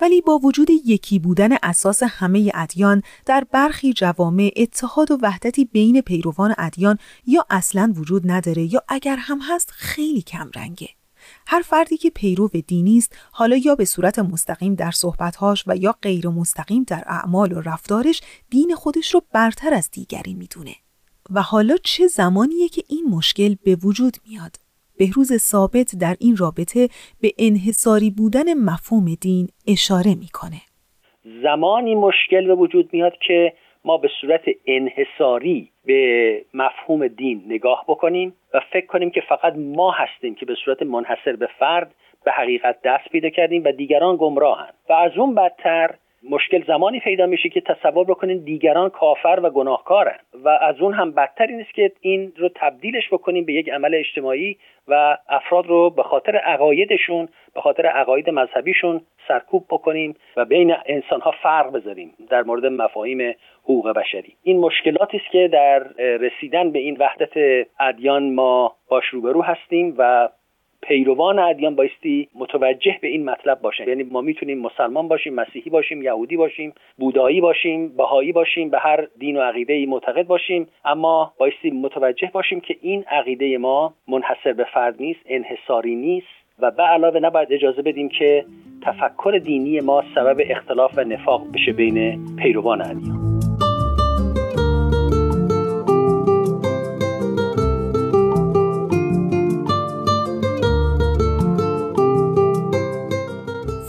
ولی 0.01 0.21
با 0.21 0.37
وجود 0.37 0.69
یکی 0.69 1.19
بودن 1.19 1.49
اساس 1.63 2.03
همه 2.03 2.51
ادیان 2.53 3.01
در 3.25 3.43
برخی 3.51 3.93
جوامع 3.93 4.51
اتحاد 4.55 5.11
و 5.11 5.17
وحدتی 5.21 5.65
بین 5.65 6.01
پیروان 6.01 6.55
ادیان 6.57 6.97
یا 7.25 7.45
اصلا 7.49 7.93
وجود 7.95 8.31
نداره 8.31 8.73
یا 8.73 8.83
اگر 8.87 9.15
هم 9.19 9.39
هست 9.41 9.71
خیلی 9.71 10.21
کم 10.21 10.51
رنگه. 10.55 10.89
هر 11.47 11.61
فردی 11.61 11.97
که 11.97 12.09
پیرو 12.09 12.47
دینی 12.47 12.97
است 12.97 13.15
حالا 13.31 13.57
یا 13.57 13.75
به 13.75 13.85
صورت 13.85 14.19
مستقیم 14.19 14.75
در 14.75 14.91
صحبتهاش 14.91 15.63
و 15.67 15.75
یا 15.77 15.95
غیر 16.01 16.27
مستقیم 16.27 16.83
در 16.87 17.03
اعمال 17.07 17.51
و 17.51 17.61
رفتارش 17.61 18.21
دین 18.49 18.75
خودش 18.75 19.13
رو 19.13 19.21
برتر 19.33 19.73
از 19.73 19.89
دیگری 19.91 20.33
می‌دونه. 20.33 20.75
و 21.29 21.41
حالا 21.41 21.75
چه 21.83 22.07
زمانیه 22.07 22.69
که 22.69 22.83
این 22.87 23.05
مشکل 23.09 23.55
به 23.63 23.75
وجود 23.75 24.17
میاد؟ 24.27 24.62
بهروز 24.99 25.37
ثابت 25.37 25.95
در 26.01 26.15
این 26.19 26.35
رابطه 26.37 26.87
به 27.21 27.29
انحصاری 27.39 28.09
بودن 28.17 28.53
مفهوم 28.53 29.05
دین 29.21 29.47
اشاره 29.67 30.15
می‌کنه. 30.15 30.61
زمانی 31.43 31.95
مشکل 31.95 32.47
به 32.47 32.55
وجود 32.55 32.89
میاد 32.93 33.13
که 33.27 33.53
ما 33.85 33.97
به 33.97 34.09
صورت 34.21 34.41
انحصاری 34.67 35.69
به 35.85 36.45
مفهوم 36.53 37.07
دین 37.07 37.43
نگاه 37.47 37.85
بکنیم 37.87 38.33
و 38.53 38.59
فکر 38.73 38.85
کنیم 38.85 39.09
که 39.09 39.21
فقط 39.29 39.53
ما 39.55 39.91
هستیم 39.91 40.35
که 40.35 40.45
به 40.45 40.55
صورت 40.65 40.81
منحصر 40.81 41.35
به 41.35 41.49
فرد 41.59 41.95
به 42.25 42.31
حقیقت 42.31 42.81
دست 42.83 43.09
پیدا 43.11 43.29
کردیم 43.29 43.63
و 43.65 43.71
دیگران 43.71 44.15
گمراهند 44.15 44.73
و 44.89 44.93
از 44.93 45.11
اون 45.17 45.35
بدتر 45.35 45.95
مشکل 46.29 46.63
زمانی 46.67 46.99
پیدا 46.99 47.25
میشه 47.25 47.49
که 47.49 47.61
تصور 47.61 48.05
بکنین 48.05 48.37
دیگران 48.37 48.89
کافر 48.89 49.39
و 49.43 49.49
گناهکارن. 49.49 50.17
و 50.43 50.49
از 50.49 50.81
اون 50.81 50.93
هم 50.93 51.11
بدتر 51.11 51.47
این 51.47 51.61
است 51.61 51.73
که 51.73 51.91
این 52.01 52.33
رو 52.37 52.49
تبدیلش 52.55 53.09
بکنیم 53.11 53.45
به 53.45 53.53
یک 53.53 53.69
عمل 53.69 53.95
اجتماعی 53.95 54.57
و 54.87 55.17
افراد 55.29 55.67
رو 55.67 55.89
به 55.89 56.03
خاطر 56.03 56.35
عقایدشون 56.35 57.27
به 57.55 57.61
خاطر 57.61 57.85
عقاید 57.85 58.29
مذهبیشون 58.29 59.01
سرکوب 59.27 59.65
بکنیم 59.69 60.15
و 60.37 60.45
بین 60.45 60.75
انسان 60.85 61.21
ها 61.21 61.31
فرق 61.43 61.71
بذاریم 61.71 62.13
در 62.29 62.43
مورد 62.43 62.65
مفاهیم 62.65 63.35
حقوق 63.63 63.93
بشری. 63.93 64.33
این 64.43 64.59
مشکلاتی 64.59 65.17
است 65.17 65.31
که 65.31 65.47
در 65.47 65.79
رسیدن 65.97 66.71
به 66.71 66.79
این 66.79 66.97
وحدت 66.99 67.65
ادیان 67.79 68.33
ما 68.33 68.75
باش 68.89 69.05
روبرو 69.05 69.41
هستیم 69.41 69.95
و 69.97 70.29
پیروان 70.87 71.39
ادیان 71.39 71.75
بایستی 71.75 72.29
متوجه 72.35 72.97
به 73.01 73.07
این 73.07 73.25
مطلب 73.25 73.61
باشن. 73.61 73.87
یعنی 73.87 74.03
ما 74.03 74.21
می‌تونیم 74.21 74.59
مسلمان 74.59 75.07
باشیم 75.07 75.33
مسیحی 75.33 75.69
باشیم 75.69 76.01
یهودی 76.01 76.37
باشیم 76.37 76.73
بودایی 76.97 77.41
باشیم 77.41 77.97
بهایی 77.97 78.31
باشیم 78.31 78.69
به 78.69 78.79
هر 78.79 79.07
دین 79.19 79.37
و 79.37 79.41
عقیده 79.41 79.73
ای 79.73 79.85
معتقد 79.85 80.27
باشیم. 80.27 80.67
اما 80.85 81.33
بایستی 81.39 81.71
متوجه 81.71 82.29
باشیم 82.33 82.59
که 82.59 82.75
این 82.81 83.03
عقیده 83.03 83.57
ما 83.57 83.93
منحصر 84.07 84.53
به 84.53 84.65
فرد 84.73 85.01
نیست 85.01 85.19
انحصاری 85.25 85.95
نیست 85.95 86.27
و 86.59 86.71
به 86.71 86.83
علاوه 86.83 87.19
نباید 87.19 87.53
اجازه 87.53 87.81
بدیم 87.81 88.09
که 88.09 88.45
تفکر 88.81 89.41
دینی 89.43 89.79
ما 89.79 90.03
سبب 90.15 90.37
اختلاف 90.49 90.97
و 90.97 91.01
نفاق 91.01 91.41
بشه 91.53 91.73
بین 91.73 92.25
پیروان 92.35 92.81
ادیان. 92.81 93.22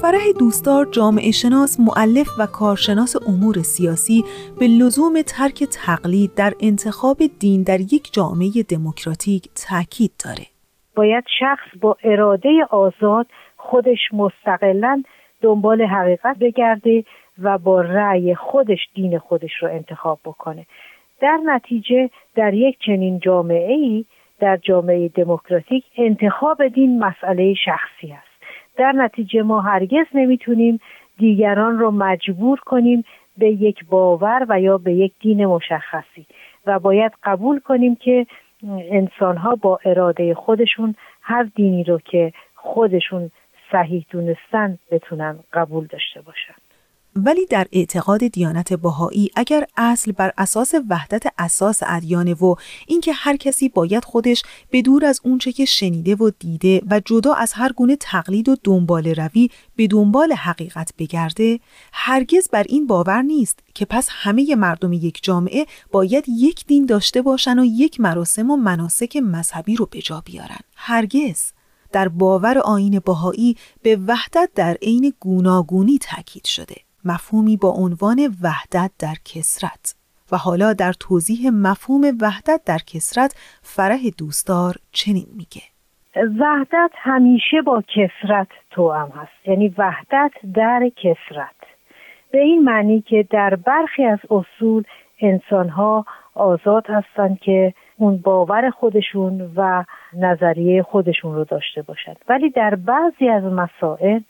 فرح 0.04 0.32
دوستدار 0.38 0.84
جامعه 0.97 1.30
شناس 1.30 1.80
معلف 1.80 2.28
و 2.38 2.47
کارشناس 2.58 3.17
امور 3.28 3.54
سیاسی 3.54 4.25
به 4.58 4.67
لزوم 4.67 5.14
ترک 5.23 5.58
تقلید 5.64 6.30
در 6.36 6.52
انتخاب 6.62 7.19
دین 7.40 7.62
در 7.62 7.80
یک 7.80 8.12
جامعه 8.12 8.50
دموکراتیک 8.75 9.43
تاکید 9.69 10.12
داره. 10.25 10.47
باید 10.97 11.25
شخص 11.38 11.69
با 11.80 11.97
اراده 12.04 12.49
آزاد 12.71 13.26
خودش 13.56 13.99
مستقلا 14.12 15.02
دنبال 15.43 15.82
حقیقت 15.82 16.36
بگرده 16.38 17.04
و 17.43 17.58
با 17.58 17.80
رأی 17.80 18.34
خودش 18.34 18.80
دین 18.95 19.19
خودش 19.19 19.52
رو 19.62 19.69
انتخاب 19.69 20.19
بکنه. 20.25 20.67
در 21.21 21.38
نتیجه 21.47 22.10
در 22.34 22.54
یک 22.54 22.76
چنین 22.86 23.19
جامعه 23.19 23.73
ای 23.73 24.04
در 24.40 24.56
جامعه 24.56 25.08
دموکراتیک 25.08 25.84
انتخاب 25.99 26.69
دین 26.69 26.99
مسئله 27.04 27.54
شخصی 27.54 28.12
است. 28.12 28.33
در 28.76 28.93
نتیجه 28.93 29.43
ما 29.43 29.60
هرگز 29.60 30.06
نمی‌تونیم 30.15 30.80
دیگران 31.19 31.78
رو 31.78 31.91
مجبور 31.91 32.60
کنیم 32.60 33.04
به 33.39 33.50
یک 33.50 33.84
باور 33.84 34.47
و 34.49 34.60
یا 34.60 34.78
به 34.78 34.93
یک 34.93 35.13
دین 35.21 35.47
مشخصی 35.47 36.26
و 36.67 36.78
باید 36.78 37.13
قبول 37.25 37.60
کنیم 37.60 37.97
که 37.97 38.26
انسان 38.91 39.37
ها 39.37 39.56
با 39.56 39.78
اراده 39.84 40.34
خودشون 40.34 40.95
هر 41.23 41.43
دینی 41.43 41.84
رو 41.84 41.99
که 41.99 42.32
خودشون 42.54 43.30
صحیح 43.73 44.06
دونستن 44.10 44.78
بتونن 44.91 45.39
قبول 45.52 45.87
داشته 45.87 46.21
باشن. 46.21 46.64
ولی 47.17 47.47
در 47.47 47.67
اعتقاد 47.73 48.27
دیانت 48.27 48.73
بهایی 48.73 49.31
اگر 49.37 49.67
اصل 49.77 50.13
بر 50.13 50.33
اساس 50.39 50.75
وحدت 50.89 51.23
اساس 51.39 51.81
ادیانه 51.87 52.35
و 52.35 52.55
اینکه 52.87 53.13
هر 53.13 53.37
کسی 53.37 53.69
باید 53.69 54.05
خودش 54.05 54.43
به 54.71 54.83
دور 54.83 55.05
از 55.05 55.21
اونچه 55.25 55.53
که 55.53 55.65
شنیده 55.65 56.15
و 56.15 56.31
دیده 56.39 56.83
و 56.91 57.00
جدا 57.05 57.33
از 57.33 57.53
هر 57.53 57.73
گونه 57.73 57.97
تقلید 57.97 58.49
و 58.49 58.57
دنبال 58.65 59.07
روی 59.07 59.50
به 59.77 59.87
دنبال 59.87 60.33
حقیقت 60.33 60.93
بگرده 60.99 61.61
هرگز 61.93 62.49
بر 62.49 62.65
این 62.69 62.87
باور 62.87 63.23
نیست 63.23 63.59
که 63.75 63.85
پس 63.85 64.09
همه 64.11 64.55
مردم 64.55 64.93
یک 64.93 65.19
جامعه 65.23 65.67
باید 65.93 66.25
یک 66.29 66.67
دین 66.67 66.87
داشته 66.87 67.23
باشن 67.23 67.59
و 67.59 67.65
یک 67.65 68.00
مراسم 68.00 68.50
و 68.50 68.57
مناسک 68.57 69.17
مذهبی 69.17 69.77
رو 69.77 69.87
به 69.87 70.03
جا 70.03 70.23
بیارن. 70.25 70.61
هرگز. 70.77 71.53
در 71.93 72.09
باور 72.09 72.59
آین 72.59 72.99
بهایی 72.99 73.57
به 73.83 73.97
وحدت 73.97 74.50
در 74.55 74.75
عین 74.83 75.13
گوناگونی 75.21 75.99
تاکید 75.99 76.45
شده. 76.45 76.83
مفهومی 77.04 77.56
با 77.56 77.69
عنوان 77.69 78.19
وحدت 78.43 78.90
در 78.99 79.14
کسرت 79.25 79.95
و 80.32 80.36
حالا 80.36 80.73
در 80.73 80.93
توضیح 80.93 81.50
مفهوم 81.50 82.02
وحدت 82.21 82.60
در 82.67 82.78
کسرت 82.78 83.34
فرح 83.62 84.00
دوستدار 84.19 84.75
چنین 84.93 85.26
میگه. 85.36 85.62
وحدت 86.40 86.90
همیشه 86.95 87.62
با 87.62 87.82
کسرت 87.82 88.49
هم 88.76 89.12
هست. 89.17 89.49
یعنی 89.49 89.75
وحدت 89.78 90.32
در 90.54 90.90
کسرت. 90.97 91.54
به 92.30 92.38
این 92.38 92.64
معنی 92.64 93.00
که 93.00 93.26
در 93.30 93.54
برخی 93.54 94.04
از 94.04 94.19
اصول 94.30 94.82
انسانها 95.21 96.06
آزاد 96.34 96.86
هستند 96.88 97.38
که 97.38 97.75
اون 97.97 98.17
باور 98.17 98.71
خودشون 98.71 99.52
و 99.56 99.84
نظریه 100.12 100.82
خودشون 100.82 101.34
رو 101.34 101.45
داشته 101.45 101.82
باشند. 101.82 102.17
ولی 102.28 102.50
در 102.50 102.75
بعضی 102.75 103.28
از 103.28 103.45
مسائل 103.45 104.21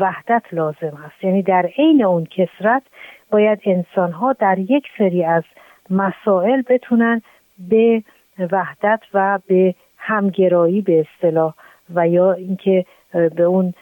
وحدت 0.00 0.42
لازم 0.52 0.96
هست 1.04 1.24
یعنی 1.24 1.42
در 1.42 1.70
عین 1.78 2.04
اون 2.04 2.24
کسرت 2.24 2.82
باید 3.30 3.58
انسان 3.64 4.12
ها 4.12 4.32
در 4.32 4.58
یک 4.58 4.84
سری 4.98 5.24
از 5.24 5.42
مسائل 5.90 6.62
بتونن 6.68 7.22
به 7.58 8.02
وحدت 8.52 9.00
و 9.14 9.38
به 9.46 9.74
همگرایی 9.98 10.80
به 10.80 11.00
اصطلاح 11.00 11.54
و 11.94 12.08
یا 12.08 12.32
اینکه 12.32 12.84
به 13.12 13.42
اون 13.42 13.74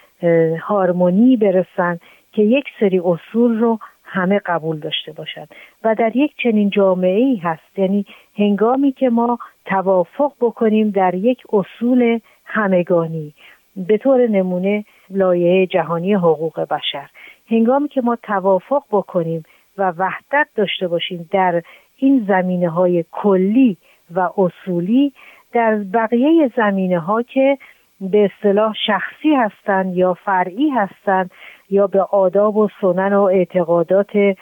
هارمونی 0.60 1.36
برسن 1.36 1.98
که 2.32 2.42
یک 2.42 2.64
سری 2.80 3.00
اصول 3.04 3.58
رو 3.58 3.78
همه 4.04 4.40
قبول 4.46 4.78
داشته 4.78 5.12
باشند 5.12 5.48
و 5.84 5.94
در 5.94 6.16
یک 6.16 6.32
چنین 6.36 6.70
جامعه 6.70 7.16
ای 7.16 7.36
هست. 7.36 7.78
یعنی 7.78 8.06
هنگامی 8.38 8.92
که 8.92 9.10
ما 9.10 9.38
توافق 9.64 10.32
بکنیم 10.40 10.90
در 10.90 11.14
یک 11.14 11.42
اصول 11.52 12.18
همگانی 12.44 13.34
به 13.76 13.98
طور 13.98 14.26
نمونه 14.26 14.84
لایه 15.10 15.66
جهانی 15.66 16.14
حقوق 16.14 16.60
بشر. 16.60 17.10
هنگامی 17.50 17.88
که 17.88 18.00
ما 18.00 18.16
توافق 18.16 18.82
بکنیم 18.90 19.42
و 19.78 19.92
وحدت 19.98 20.46
داشته 20.56 20.88
باشیم 20.88 21.28
در 21.32 21.62
این 21.96 22.24
زمینه 22.28 22.68
های 22.68 23.04
کلی 23.12 23.76
و 24.14 24.30
اصولی 24.38 25.12
در 25.52 25.74
بقیه 25.76 26.50
زمینه 26.56 26.98
ها 26.98 27.22
که 27.22 27.58
به 28.00 28.30
اصطلاح 28.32 28.74
شخصی 28.86 29.34
هستند 29.34 29.96
یا 29.96 30.14
فرعی 30.14 30.70
هستند 30.70 31.30
یا 31.70 31.86
به 31.86 32.02
آداب 32.02 32.56
و 32.56 32.68
سنن 32.80 33.12
و 33.12 33.22
اعتقادات 33.22 34.36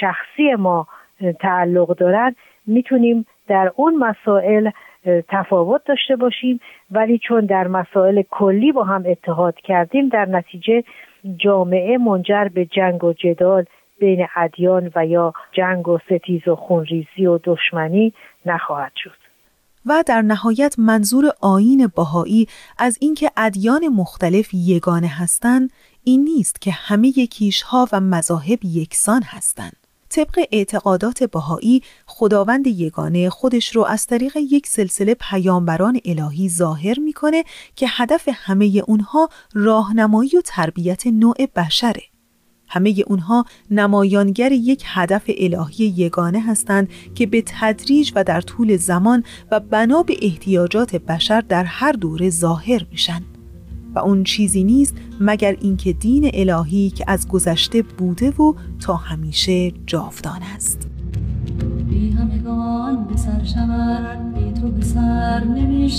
شخصی 0.00 0.54
ما 0.58 0.86
تعلق 1.40 1.96
دارند 1.96 2.36
می‌تونیم 2.66 3.26
در 3.48 3.72
اون 3.76 3.96
مسائل 3.96 4.70
تفاوت 5.28 5.84
داشته 5.84 6.16
باشیم 6.16 6.60
ولی 6.90 7.18
چون 7.18 7.46
در 7.46 7.66
مسائل 7.68 8.22
کلی 8.30 8.72
با 8.72 8.84
هم 8.84 9.04
اتحاد 9.06 9.54
کردیم 9.54 10.08
در 10.08 10.24
نتیجه 10.24 10.84
جامعه 11.36 11.98
منجر 11.98 12.48
به 12.48 12.64
جنگ 12.64 13.04
و 13.04 13.12
جدال 13.12 13.64
بین 14.00 14.26
ادیان 14.36 14.90
و 14.94 15.06
یا 15.06 15.32
جنگ 15.52 15.88
و 15.88 15.98
ستیز 15.98 16.48
و 16.48 16.56
خونریزی 16.56 17.26
و 17.26 17.38
دشمنی 17.44 18.12
نخواهد 18.46 18.92
شد. 18.96 19.22
و 19.86 20.04
در 20.06 20.22
نهایت 20.22 20.74
منظور 20.78 21.24
آین 21.40 21.90
باهایی 21.96 22.46
از 22.78 22.98
اینکه 23.00 23.30
ادیان 23.36 23.88
مختلف 23.88 24.54
یگانه 24.54 25.08
هستند 25.08 25.70
این 26.04 26.24
نیست 26.24 26.60
که 26.60 26.70
همه 26.70 27.12
کیشها 27.12 27.86
و 27.92 28.00
مذاهب 28.00 28.58
یکسان 28.64 29.22
هستند. 29.26 29.81
طبق 30.12 30.46
اعتقادات 30.52 31.22
بهایی 31.24 31.82
خداوند 32.06 32.66
یگانه 32.66 33.30
خودش 33.30 33.76
رو 33.76 33.84
از 33.84 34.06
طریق 34.06 34.36
یک 34.36 34.66
سلسله 34.66 35.14
پیامبران 35.14 36.00
الهی 36.04 36.48
ظاهر 36.48 36.98
می‌کنه 36.98 37.44
که 37.76 37.86
هدف 37.88 38.28
همه 38.32 38.82
اونها 38.86 39.28
راهنمایی 39.54 40.30
و 40.38 40.40
تربیت 40.44 41.06
نوع 41.06 41.36
بشره. 41.56 42.02
همه 42.68 42.94
اونها 43.06 43.44
نمایانگر 43.70 44.52
یک 44.52 44.84
هدف 44.86 45.22
الهی 45.28 45.84
یگانه 45.84 46.40
هستند 46.40 46.88
که 47.14 47.26
به 47.26 47.42
تدریج 47.46 48.12
و 48.14 48.24
در 48.24 48.40
طول 48.40 48.76
زمان 48.76 49.24
و 49.50 49.60
بنا 49.60 50.02
به 50.02 50.16
احتیاجات 50.22 50.96
بشر 50.96 51.40
در 51.40 51.64
هر 51.64 51.92
دوره 51.92 52.30
ظاهر 52.30 52.86
میشن. 52.90 53.22
و 53.94 53.98
اون 53.98 54.24
چیزی 54.24 54.64
نیست 54.64 54.96
مگر 55.20 55.56
اینکه 55.60 55.92
دین 55.92 56.30
الهی 56.34 56.90
که 56.90 57.04
از 57.08 57.28
گذشته 57.28 57.82
بوده 57.82 58.30
و 58.30 58.54
تا 58.80 58.96
همیشه 58.96 59.72
جاودان 59.86 60.42
است. 60.54 60.88
بی 61.90 62.10
همگان 62.10 63.04
به 63.04 63.16
سر 63.16 63.44
شود 63.44 64.34
بی 64.34 64.60
تو 64.60 64.68
به 64.68 64.84
سر 64.84 65.44
نمی 65.44 65.92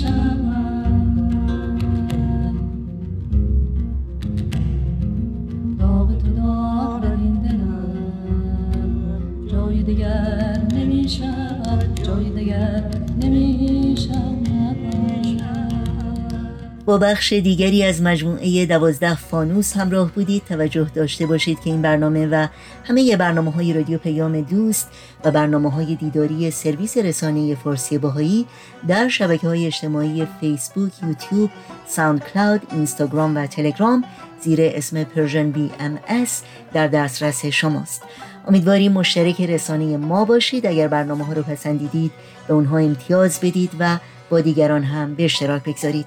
داغ 5.79 6.17
تو 6.17 6.34
داغ 6.34 7.01
در 7.01 7.12
این 7.12 7.34
دلم 7.34 7.93
جای 9.51 9.84
دیگر 9.84 10.67
نمی 10.73 11.06
جای 12.03 12.29
دیگر 12.36 12.84
نمی 13.21 13.95
با 16.85 16.97
بخش 16.97 17.33
دیگری 17.33 17.83
از 17.83 18.01
مجموعه 18.01 18.65
دوازده 18.65 19.15
فانوس 19.15 19.77
همراه 19.77 20.11
بودید. 20.11 20.43
توجه 20.49 20.87
داشته 20.95 21.25
باشید 21.25 21.59
که 21.59 21.69
این 21.69 21.81
برنامه 21.81 22.27
و 22.27 22.47
همه 22.83 23.17
برنامه 23.17 23.51
های 23.51 23.73
رادیو 23.73 23.97
پیام 23.97 24.41
دوست 24.41 24.89
و 25.23 25.31
برنامه 25.31 25.71
های 25.71 25.95
دیداری 25.95 26.51
سرویس 26.51 26.97
رسانه 26.97 27.55
فارسی 27.55 27.97
باهایی 27.97 28.45
در 28.87 29.07
شبکه 29.07 29.47
های 29.47 29.65
اجتماعی 29.65 30.27
فیسبوک، 30.39 30.91
یوتیوب، 31.03 31.49
SoundCloud، 31.88 32.62
اینستاگرام 32.71 33.37
و 33.37 33.47
تلگرام. 33.47 34.03
زیر 34.41 34.59
اسم 34.61 35.03
Persian 35.03 35.51
BMS 35.51 36.41
در 36.73 36.87
دسترس 36.87 37.45
شماست. 37.45 38.03
امیدواریم 38.47 38.91
مشترک 38.91 39.41
رسانه 39.41 39.97
ما 39.97 40.25
باشید. 40.25 40.67
اگر 40.67 40.87
برنامه 40.87 41.25
ها 41.25 41.33
رو 41.33 41.43
پسندیدید 41.43 42.11
به 42.47 42.53
اونها 42.53 42.77
امتیاز 42.77 43.39
بدید 43.39 43.71
و 43.79 43.97
با 44.29 44.41
دیگران 44.41 44.83
هم 44.83 45.15
به 45.15 45.25
اشتراک 45.25 45.63
بگذارید. 45.63 46.05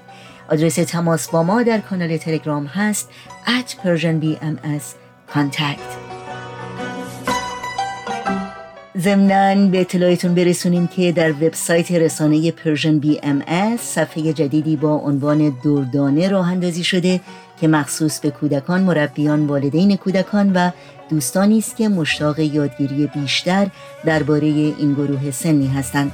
آدرس 0.49 0.75
تماس 0.75 1.29
با 1.29 1.43
ما 1.43 1.63
در 1.63 1.79
کانال 1.79 2.17
تلگرام 2.17 2.65
هست 2.65 3.09
at 3.45 3.71
persianbms 3.71 4.83
contact 5.35 6.07
ضمناً 8.97 9.67
به 9.67 9.81
اطلاعتون 9.81 10.35
برسونیم 10.35 10.87
که 10.87 11.11
در 11.11 11.31
وبسایت 11.31 11.91
رسانه 11.91 12.51
Persian 12.51 12.99
BM 12.99 13.77
صفحه 13.77 14.33
جدیدی 14.33 14.75
با 14.75 14.93
عنوان 14.95 15.57
دردانه 15.63 16.29
راه 16.29 16.51
اندازی 16.51 16.83
شده 16.83 17.19
که 17.61 17.67
مخصوص 17.67 18.19
به 18.19 18.29
کودکان، 18.29 18.81
مربیان، 18.81 19.47
والدین 19.47 19.95
کودکان 19.95 20.53
و 20.53 20.71
دوستانی 21.09 21.57
است 21.57 21.77
که 21.77 21.89
مشتاق 21.89 22.39
یادگیری 22.39 23.07
بیشتر 23.07 23.67
درباره 24.05 24.47
این 24.47 24.93
گروه 24.93 25.31
سنی 25.31 25.67
هستند. 25.67 26.11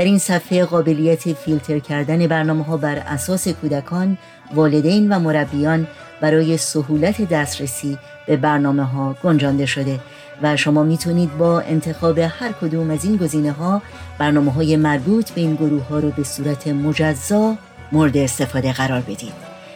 در 0.00 0.06
این 0.06 0.18
صفحه 0.18 0.64
قابلیت 0.64 1.32
فیلتر 1.32 1.78
کردن 1.78 2.26
برنامه 2.26 2.64
ها 2.64 2.76
بر 2.76 2.96
اساس 2.96 3.48
کودکان، 3.48 4.18
والدین 4.54 5.12
و 5.12 5.18
مربیان 5.18 5.86
برای 6.20 6.56
سهولت 6.56 7.28
دسترسی 7.28 7.98
به 8.26 8.36
برنامه 8.36 8.84
ها 8.84 9.16
گنجانده 9.24 9.66
شده 9.66 10.00
و 10.42 10.56
شما 10.56 10.82
می‌تونید 10.82 11.38
با 11.38 11.60
انتخاب 11.60 12.18
هر 12.18 12.52
کدوم 12.60 12.90
از 12.90 13.04
این 13.04 13.16
گزینه 13.16 13.52
ها 13.52 13.82
برنامه 14.18 14.52
های 14.52 14.76
مربوط 14.76 15.30
به 15.30 15.40
این 15.40 15.54
گروه 15.54 15.88
ها 15.88 15.98
رو 15.98 16.10
به 16.10 16.24
صورت 16.24 16.68
مجزا 16.68 17.56
مورد 17.92 18.16
استفاده 18.16 18.72
قرار 18.72 19.00
بدید. 19.00 19.32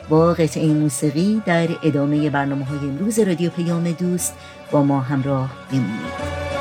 با 0.08 0.32
قطعه 0.32 0.66
موسیقی 0.66 1.42
در 1.46 1.68
ادامه 1.82 2.30
برنامه 2.30 2.64
های 2.64 2.78
امروز 2.78 3.18
رادیو 3.18 3.50
پیام 3.50 3.92
دوست 3.92 4.34
با 4.70 4.82
ما 4.82 5.00
همراه 5.00 5.50
بمونید. 5.72 6.53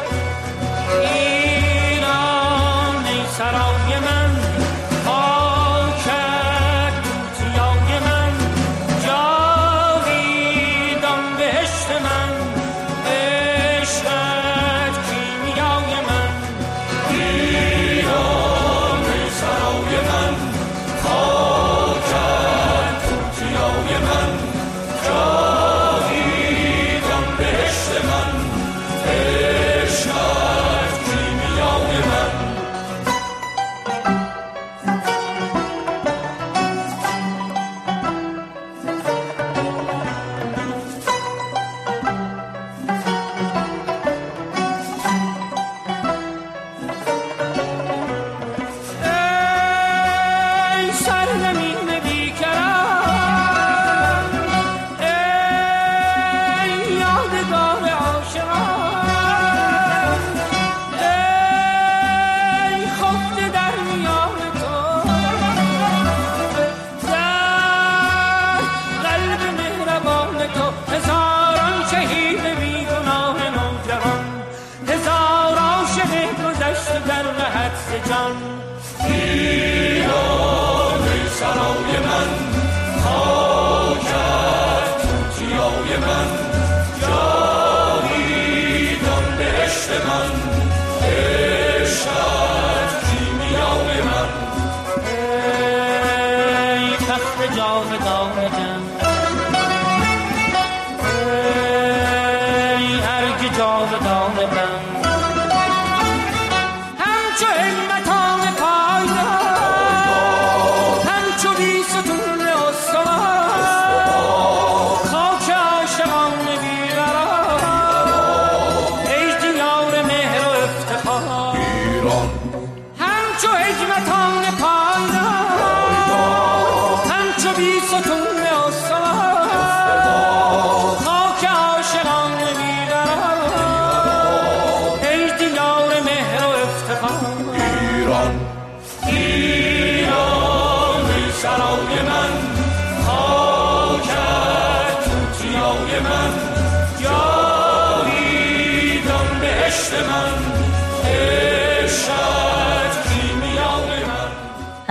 من 3.43 3.92
over, 97.73 97.97
going 97.97 98.51
down. 98.51 98.72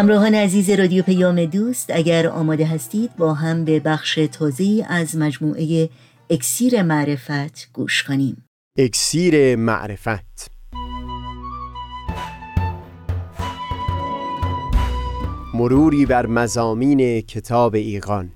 همراهان 0.02 0.34
عزیز 0.34 0.70
رادیو 0.70 1.02
پیام 1.02 1.44
دوست 1.44 1.90
اگر 1.90 2.26
آماده 2.26 2.66
هستید 2.66 3.16
با 3.16 3.34
هم 3.34 3.64
به 3.64 3.80
بخش 3.80 4.14
تازه 4.32 4.86
از 4.88 5.16
مجموعه 5.16 5.88
اکسیر 6.30 6.82
معرفت 6.82 7.70
گوش 7.72 8.02
کنیم. 8.02 8.44
اکسیر 8.78 9.56
معرفت. 9.56 10.50
مروری 15.54 16.06
بر 16.06 16.26
مزامین 16.26 17.20
کتاب 17.20 17.74
ایقان 17.74 18.32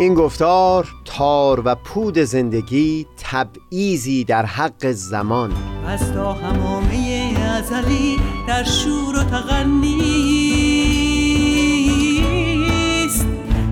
این 0.00 0.14
گفتار 0.14 0.88
تار 1.04 1.62
و 1.64 1.74
پود 1.74 2.18
زندگی 2.18 3.06
تبعیزی 3.32 4.24
در 4.24 4.46
حق 4.46 4.90
زمان. 4.90 5.52
از 5.86 6.12
تا 6.12 6.32
همامه 6.32 7.34
ازلی 7.56 8.20
در 8.48 8.64
شور 8.64 9.16
و 9.16 9.24
تغنیست 9.24 10.06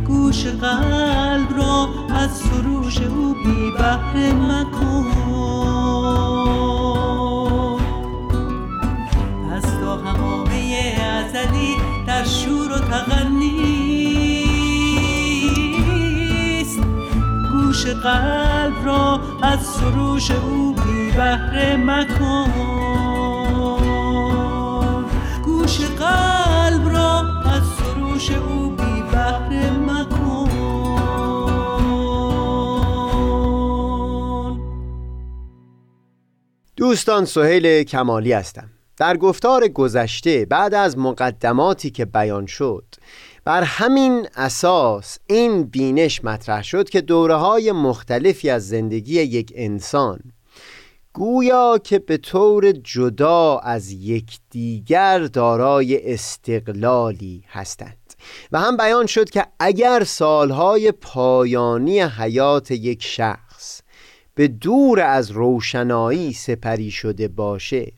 گوش 0.07 0.47
قلب 0.47 1.57
را 1.57 1.89
از 2.11 2.31
سروش 2.31 3.01
او 3.01 3.35
بی 3.35 3.71
بحر 3.79 4.33
مکن. 4.33 5.07
از 9.53 9.63
تا 9.81 9.97
همامه 9.97 10.95
ازلی 11.03 11.77
در 12.07 12.25
شور 12.25 12.73
و 12.73 12.79
تغنیست 12.79 13.60
گوش 17.81 17.91
قلب 17.91 18.87
را 18.87 19.21
از 19.43 19.61
سروش 19.61 20.31
او 20.31 20.73
بی 20.73 21.11
بحر 21.11 21.77
مکن. 21.77 22.51
قلب 25.99 26.89
را 26.89 27.21
از 27.45 27.63
سروش 27.79 28.31
او 28.31 28.71
بی 28.71 29.03
بهره 29.13 29.71
مکن. 29.71 30.51
دوستان 36.77 37.25
سهیل 37.25 37.83
کمالی 37.83 38.33
هستم. 38.33 38.71
در 38.97 39.17
گفتار 39.17 39.69
گذشته 39.69 40.45
بعد 40.45 40.75
از 40.75 40.99
مقدماتی 40.99 41.91
که 41.91 42.05
بیان 42.05 42.47
شد 42.47 42.85
بر 43.45 43.63
همین 43.63 44.29
اساس 44.37 45.19
این 45.27 45.63
بینش 45.63 46.25
مطرح 46.25 46.63
شد 46.63 46.89
که 46.89 47.01
دوره 47.01 47.35
های 47.35 47.73
مختلفی 47.73 48.51
از 48.51 48.69
زندگی 48.69 49.15
یک 49.23 49.53
انسان 49.55 50.21
گویا 51.13 51.79
که 51.85 51.99
به 51.99 52.17
طور 52.17 52.73
جدا 52.73 53.59
از 53.59 53.93
یکدیگر 53.93 55.19
دارای 55.19 56.13
استقلالی 56.13 57.45
هستند. 57.49 57.97
و 58.53 58.61
هم 58.61 58.77
بیان 58.77 59.07
شد 59.07 59.31
که 59.31 59.47
اگر 59.59 60.05
سالهای 60.05 60.93
پایانی 60.93 62.01
حیات 62.01 62.71
یک 62.71 63.03
شخص 63.03 63.83
به 64.35 64.49
دور 64.49 65.01
از 65.01 65.31
روشنایی 65.31 66.33
سپری 66.33 66.91
شده 66.91 67.29
باشه 67.29 67.93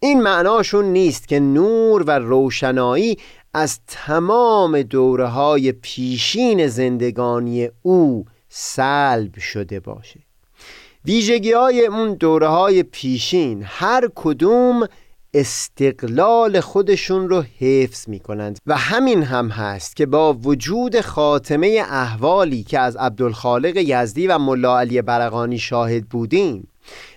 این 0.00 0.22
معناشون 0.22 0.84
نیست 0.84 1.28
که 1.28 1.40
نور 1.40 2.02
و 2.02 2.10
روشنایی 2.10 3.18
از 3.54 3.80
تمام 3.86 4.82
دوره 4.82 5.26
های 5.26 5.72
پیشین 5.72 6.66
زندگانی 6.66 7.68
او 7.82 8.24
سلب 8.48 9.38
شده 9.38 9.80
باشه. 9.80 10.20
ویژگی 11.04 11.52
های 11.52 11.86
اون 11.86 12.14
دوره 12.14 12.48
های 12.48 12.82
پیشین 12.82 13.62
هر 13.66 14.08
کدوم 14.14 14.86
استقلال 15.34 16.60
خودشون 16.60 17.28
رو 17.28 17.44
حفظ 17.60 18.08
می 18.08 18.20
کنند 18.20 18.58
و 18.66 18.76
همین 18.76 19.22
هم 19.22 19.48
هست 19.48 19.96
که 19.96 20.06
با 20.06 20.32
وجود 20.32 21.00
خاتمه 21.00 21.82
احوالی 21.90 22.62
که 22.62 22.78
از 22.78 22.96
عبدالخالق 22.96 23.76
یزدی 23.76 24.26
و 24.26 24.38
ملا 24.38 24.78
علی 24.78 25.02
برقانی 25.02 25.58
شاهد 25.58 26.08
بودیم 26.08 26.68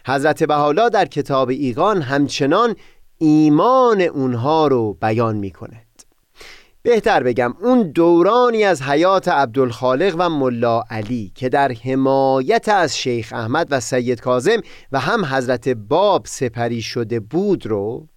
حضرت 0.08 0.43
بحالا 0.43 0.89
در 0.89 1.06
کتاب 1.06 1.50
ایقان 1.50 2.02
همچنان 2.02 2.76
ایمان 3.17 4.02
اونها 4.02 4.67
رو 4.67 4.97
بیان 5.02 5.36
می 5.36 5.52
بهتر 6.88 7.23
بگم 7.23 7.54
اون 7.62 7.91
دورانی 7.91 8.63
از 8.63 8.82
حیات 8.82 9.28
عبدالخالق 9.28 10.15
و 10.17 10.30
ملا 10.30 10.84
علی 10.89 11.32
که 11.36 11.50
در 11.50 11.71
حمایت 11.71 12.69
از 12.69 12.97
شیخ 12.97 13.34
احمد 13.34 13.67
و 13.69 13.80
سید 13.80 14.21
کازم 14.21 14.62
و 14.91 15.00
هم 15.00 15.26
حضرت 15.26 15.69
باب 15.69 16.26
سپری 16.26 16.82
شده 16.82 17.19
بود 17.19 17.65
رو 17.65 18.08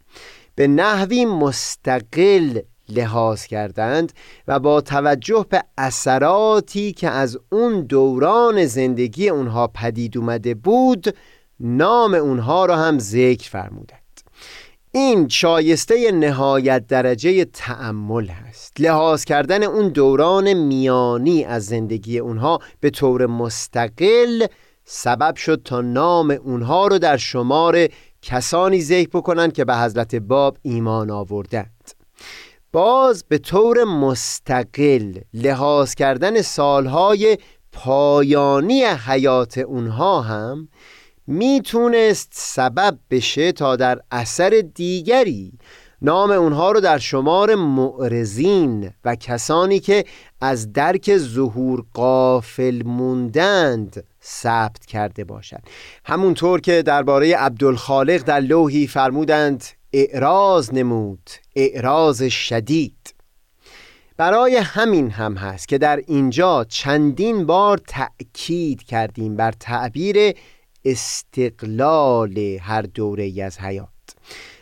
به 0.54 0.68
نحوی 0.68 1.24
مستقل 1.24 2.60
لحاظ 2.88 3.46
کردند 3.46 4.12
و 4.48 4.58
با 4.58 4.80
توجه 4.80 5.46
به 5.48 5.62
اثراتی 5.78 6.92
که 6.92 7.10
از 7.10 7.38
اون 7.52 7.80
دوران 7.80 8.66
زندگی 8.66 9.28
اونها 9.28 9.66
پدید 9.66 10.18
اومده 10.18 10.54
بود 10.54 11.16
نام 11.60 12.14
اونها 12.14 12.66
را 12.66 12.76
هم 12.76 12.98
ذکر 12.98 13.50
فرمودند. 13.50 13.99
این 14.92 15.28
شایسته 15.28 16.12
نهایت 16.12 16.86
درجه 16.86 17.44
تأمل 17.44 18.26
هست 18.26 18.80
لحاظ 18.80 19.24
کردن 19.24 19.62
اون 19.62 19.88
دوران 19.88 20.52
میانی 20.52 21.44
از 21.44 21.66
زندگی 21.66 22.18
اونها 22.18 22.58
به 22.80 22.90
طور 22.90 23.26
مستقل 23.26 24.46
سبب 24.84 25.36
شد 25.36 25.62
تا 25.64 25.80
نام 25.80 26.30
اونها 26.30 26.86
رو 26.86 26.98
در 26.98 27.16
شمار 27.16 27.88
کسانی 28.22 28.80
ذکر 28.80 29.08
بکنن 29.08 29.50
که 29.50 29.64
به 29.64 29.76
حضرت 29.76 30.14
باب 30.14 30.56
ایمان 30.62 31.10
آوردند. 31.10 31.90
باز 32.72 33.24
به 33.28 33.38
طور 33.38 33.84
مستقل 33.84 35.18
لحاظ 35.34 35.94
کردن 35.94 36.42
سالهای 36.42 37.38
پایانی 37.72 38.84
حیات 38.84 39.58
اونها 39.58 40.20
هم 40.20 40.68
می‌تونست 41.30 42.28
سبب 42.32 42.98
بشه 43.10 43.52
تا 43.52 43.76
در 43.76 44.00
اثر 44.10 44.64
دیگری. 44.74 45.52
نام 46.02 46.30
اونها 46.30 46.72
رو 46.72 46.80
در 46.80 46.98
شمار 46.98 47.54
معرزین 47.54 48.90
و 49.04 49.14
کسانی 49.14 49.80
که 49.80 50.04
از 50.40 50.72
درک 50.72 51.16
ظهور 51.16 51.84
قافل 51.94 52.82
موندند 52.84 54.04
ثبت 54.24 54.86
کرده 54.86 55.24
باشند 55.24 55.62
همونطور 56.04 56.60
که 56.60 56.82
درباره 56.82 57.36
عبدالخالق 57.36 58.22
در 58.22 58.40
لوحی 58.40 58.86
فرمودند 58.86 59.64
اعراض 59.92 60.72
نمود 60.72 61.30
اعراض 61.56 62.22
شدید. 62.22 63.14
برای 64.16 64.56
همین 64.56 65.10
هم 65.10 65.34
هست 65.34 65.68
که 65.68 65.78
در 65.78 65.96
اینجا 66.06 66.64
چندین 66.68 67.46
بار 67.46 67.80
تأکید 67.88 68.82
کردیم 68.82 69.36
بر 69.36 69.52
تعبیر 69.60 70.34
استقلال 70.84 72.38
هر 72.60 72.82
دوره 72.82 73.42
از 73.44 73.58
حیات. 73.58 73.88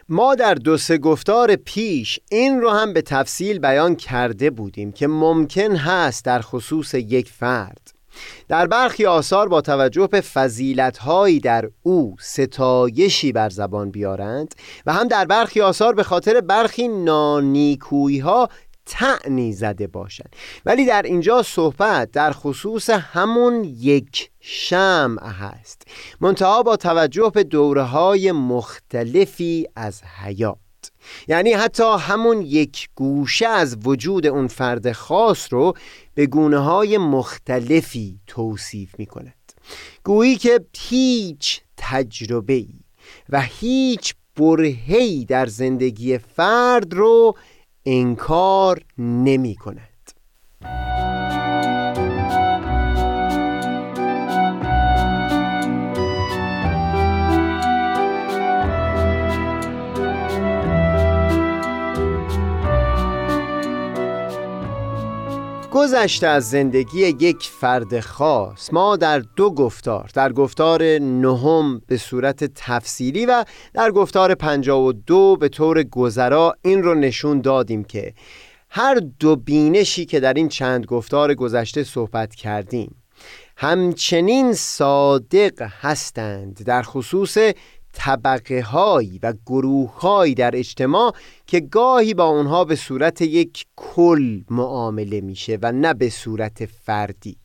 ما 0.08 0.34
در 0.34 0.54
دو 0.54 0.76
سه 0.76 0.98
گفتار 0.98 1.56
پیش 1.56 2.20
این 2.30 2.60
رو 2.60 2.70
هم 2.70 2.92
به 2.92 3.02
تفصیل 3.02 3.58
بیان 3.58 3.96
کرده 3.96 4.50
بودیم 4.50 4.92
که 4.92 5.06
ممکن 5.06 5.76
هست 5.76 6.24
در 6.24 6.40
خصوص 6.40 6.94
یک 6.94 7.28
فرد 7.28 7.92
در 8.48 8.66
برخی 8.66 9.06
آثار 9.06 9.48
با 9.48 9.60
توجه 9.60 10.06
به 10.06 10.20
فضیلتهایی 10.20 11.40
در 11.40 11.70
او 11.82 12.16
ستایشی 12.20 13.32
بر 13.32 13.48
زبان 13.48 13.90
بیارند 13.90 14.54
و 14.86 14.92
هم 14.92 15.08
در 15.08 15.24
برخی 15.24 15.60
آثار 15.60 15.94
به 15.94 16.02
خاطر 16.02 16.40
برخی 16.40 16.88
نانیکویی 16.88 18.18
ها 18.18 18.48
تعنی 18.88 19.52
زده 19.52 19.86
باشند 19.86 20.36
ولی 20.66 20.86
در 20.86 21.02
اینجا 21.02 21.42
صحبت 21.42 22.10
در 22.10 22.32
خصوص 22.32 22.90
همون 22.90 23.64
یک 23.64 24.30
شمع 24.40 25.26
هست. 25.26 25.82
منتها 26.20 26.62
با 26.62 26.76
توجه 26.76 27.30
به 27.34 27.44
دوره 27.44 27.82
های 27.82 28.32
مختلفی 28.32 29.66
از 29.76 30.02
حیات. 30.02 30.58
یعنی 31.28 31.52
حتی 31.52 31.96
همون 31.98 32.42
یک 32.42 32.88
گوشه 32.94 33.46
از 33.46 33.76
وجود 33.84 34.26
اون 34.26 34.46
فرد 34.46 34.92
خاص 34.92 35.52
رو 35.52 35.74
به 36.14 36.26
گونه 36.26 36.58
های 36.58 36.98
مختلفی 36.98 38.20
توصیف 38.26 38.98
می 38.98 39.06
کند 39.06 39.34
گویی 40.04 40.36
که 40.36 40.60
هیچ 40.78 41.60
تجربه 41.76 42.66
و 43.28 43.42
هیچ 43.42 44.14
برهی 44.36 45.24
در 45.24 45.46
زندگی 45.46 46.18
فرد 46.18 46.94
رو 46.94 47.36
انکار 47.90 48.82
نمی 48.98 49.54
کند 49.54 49.87
گذشته 65.78 66.26
از 66.26 66.50
زندگی 66.50 66.98
یک 67.00 67.42
فرد 67.42 68.00
خاص. 68.00 68.72
ما 68.72 68.96
در 68.96 69.18
دو 69.18 69.50
گفتار 69.50 70.10
در 70.14 70.32
گفتار 70.32 70.82
نهم 70.98 71.82
به 71.86 71.96
صورت 71.96 72.44
تفصیلی 72.54 73.26
و 73.26 73.44
در 73.74 73.90
گفتار 73.90 74.34
پنجا 74.34 74.80
و 74.80 74.92
دو 74.92 75.36
به 75.36 75.48
طور 75.48 75.82
گذرا 75.82 76.54
این 76.62 76.82
رو 76.82 76.94
نشون 76.94 77.40
دادیم 77.40 77.84
که 77.84 78.14
هر 78.70 79.00
دو 79.20 79.36
بینشی 79.36 80.06
که 80.06 80.20
در 80.20 80.34
این 80.34 80.48
چند 80.48 80.86
گفتار 80.86 81.34
گذشته 81.34 81.84
صحبت 81.84 82.34
کردیم 82.34 83.02
همچنین 83.56 84.52
صادق 84.52 85.62
هستند 85.80 86.64
در 86.64 86.82
خصوص 86.82 87.38
طبقه 87.92 88.62
هایی 88.62 89.18
و 89.22 89.34
گروه 89.46 90.00
هایی 90.00 90.34
در 90.34 90.56
اجتماع 90.56 91.14
که 91.46 91.60
گاهی 91.60 92.14
با 92.14 92.24
اونها 92.24 92.64
به 92.64 92.76
صورت 92.76 93.22
یک 93.22 93.66
کل 93.76 94.40
معامله 94.50 95.20
میشه 95.20 95.58
و 95.62 95.72
نه 95.72 95.94
به 95.94 96.10
صورت 96.10 96.66
فردی. 96.66 97.36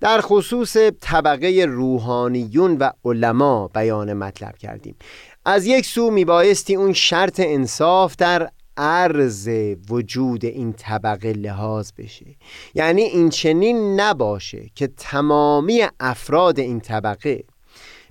در 0.00 0.20
خصوص 0.20 0.76
طبقه 1.00 1.66
روحانیون 1.68 2.76
و 2.76 2.90
علما 3.04 3.68
بیان 3.68 4.12
مطلب 4.12 4.56
کردیم. 4.56 4.96
از 5.44 5.66
یک 5.66 5.86
سو 5.86 6.10
میبایستی 6.10 6.74
اون 6.74 6.92
شرط 6.92 7.40
انصاف 7.44 8.16
در 8.16 8.50
عرض 8.76 9.48
وجود 9.90 10.44
این 10.44 10.72
طبقه 10.72 11.32
لحاظ 11.32 11.92
بشه. 11.98 12.26
یعنی 12.74 13.02
این 13.02 13.30
چنین 13.30 14.00
نباشه 14.00 14.70
که 14.74 14.86
تمامی 14.86 15.82
افراد 16.00 16.58
این 16.58 16.80
طبقه 16.80 17.44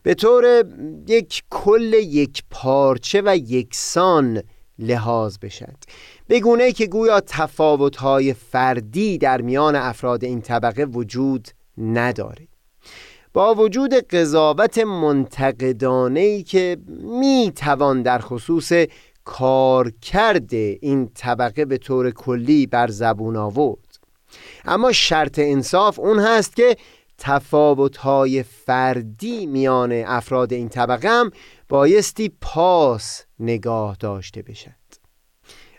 به 0.04 0.14
طور 0.14 0.66
یک 1.08 1.44
کل 1.50 1.94
یک 1.94 2.44
پارچه 2.52 3.22
و 3.26 3.38
یکسان 3.38 4.44
لحاظ 4.80 5.38
بشد. 5.38 5.78
بگونه 6.30 6.72
که 6.72 6.88
گویا 6.88 7.20
تفاوتهای 7.20 8.34
فردی 8.34 9.18
در 9.18 9.42
میان 9.42 9.76
افراد 9.76 10.24
این 10.24 10.42
طبقه 10.42 10.86
وجود 10.86 11.48
نداره. 11.78 12.48
با 13.34 13.56
وجود 13.56 13.94
قضاوت 13.94 14.78
منتقدانه 14.78 16.44
که 16.44 16.78
می 17.20 17.52
توان 17.56 18.02
در 18.02 18.20
خصوص 18.20 18.72
کار 19.26 19.92
کرده 20.02 20.78
این 20.82 21.10
طبقه 21.16 21.66
به 21.66 21.78
طور 21.78 22.12
کلی 22.12 22.66
بر 22.66 22.88
زبون 22.88 23.36
آورد. 23.36 23.98
اما 24.66 24.92
شرط 24.92 25.40
انصاف 25.40 26.00
اون 26.00 26.20
هست 26.20 26.56
که 26.56 26.78
تفاوتهای 27.26 28.44
فردی 28.44 29.46
میان 29.46 29.92
افراد 29.92 30.54
این 30.54 30.70
طبقه 30.70 31.10
هم 31.10 31.32
بایستی 31.70 32.32
پاس 32.42 33.24
نگاه 33.40 33.98
داشته 34.00 34.42
بشد 34.42 34.84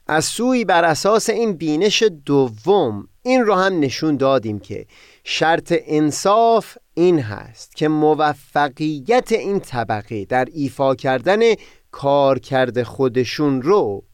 از 0.07 0.25
سوی 0.25 0.65
بر 0.65 0.85
اساس 0.85 1.31
این 1.31 1.53
بینش 1.53 2.03
دوم 2.03 3.09
این 3.23 3.41
رو 3.41 3.55
هم 3.55 3.81
نشون 3.81 4.17
دادیم 4.17 4.59
که 4.59 4.87
شرط 5.25 5.75
انصاف 5.87 6.79
این 6.95 7.19
هست 7.19 7.77
که 7.77 7.89
موفقیت 7.89 9.33
این 9.33 9.61
طبقه 9.61 10.25
در 10.25 10.49
ایفا 10.55 10.95
کردن 10.95 11.41
کارکرد 11.91 12.83
خودشون 12.83 13.63
رو 13.63 14.05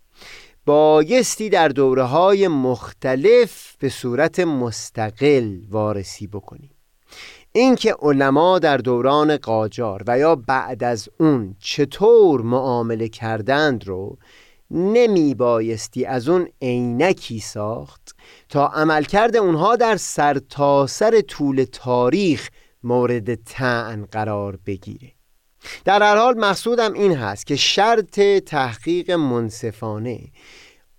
بایستی 0.67 1.49
در 1.49 1.69
دوره 1.69 2.03
های 2.03 2.49
مختلف 2.49 3.77
به 3.79 3.89
صورت 3.89 4.41
مستقل 4.41 5.59
وارسی 5.71 6.27
بکنیم. 6.27 6.71
اینکه 7.53 7.97
علما 8.03 8.59
در 8.59 8.77
دوران 8.77 9.37
قاجار 9.37 10.03
و 10.07 10.19
یا 10.19 10.37
بعد 10.37 10.85
از 10.85 11.09
اون 11.21 11.57
چطور 11.61 12.41
معامله 12.41 13.09
کردند 13.09 13.87
رو 13.87 14.19
نمی 14.71 15.35
بایستی 15.35 16.05
از 16.05 16.29
اون 16.29 16.49
عینکی 16.63 17.41
ساخت 17.41 18.17
تا 18.49 18.67
عملکرد 18.67 19.37
اونها 19.37 19.77
در 19.77 19.97
سرتاسر 19.97 21.11
سر 21.11 21.21
طول 21.21 21.65
تاریخ 21.73 22.51
مورد 22.83 23.35
تعن 23.35 24.05
قرار 24.05 24.59
بگیره. 24.67 25.13
در 25.85 26.03
هر 26.03 26.17
حال 26.17 26.39
مقصودم 26.39 26.93
این 26.93 27.13
هست 27.13 27.47
که 27.47 27.57
شرط 27.57 28.21
تحقیق 28.47 29.11
منصفانه 29.11 30.21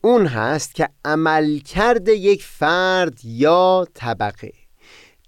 اون 0.01 0.25
هست 0.25 0.75
که 0.75 0.89
عملکرد 1.05 2.07
یک 2.07 2.43
فرد 2.43 3.25
یا 3.25 3.87
طبقه 3.93 4.61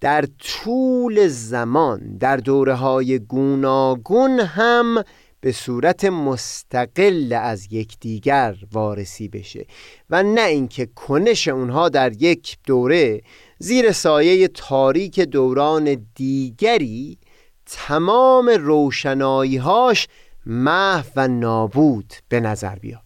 در 0.03 0.25
طول 0.39 1.27
زمان 1.27 2.17
در 2.17 2.37
دوره 2.37 2.73
های 2.73 3.19
گوناگون 3.19 4.39
هم 4.39 5.03
به 5.41 5.51
صورت 5.51 6.05
مستقل 6.05 7.37
از 7.41 7.67
یکدیگر 7.73 8.55
وارسی 8.71 9.27
بشه 9.27 9.65
و 10.09 10.23
نه 10.23 10.41
اینکه 10.41 10.85
کنش 10.85 11.47
اونها 11.47 11.89
در 11.89 12.21
یک 12.21 12.57
دوره 12.65 13.21
زیر 13.59 13.91
سایه 13.91 14.47
تاریک 14.47 15.19
دوران 15.19 16.07
دیگری 16.15 17.17
تمام 17.65 18.49
روشناییهاش 18.49 20.07
محو 20.45 21.09
و 21.15 21.27
نابود 21.27 22.13
به 22.29 22.39
نظر 22.39 22.75
بیاد. 22.75 23.02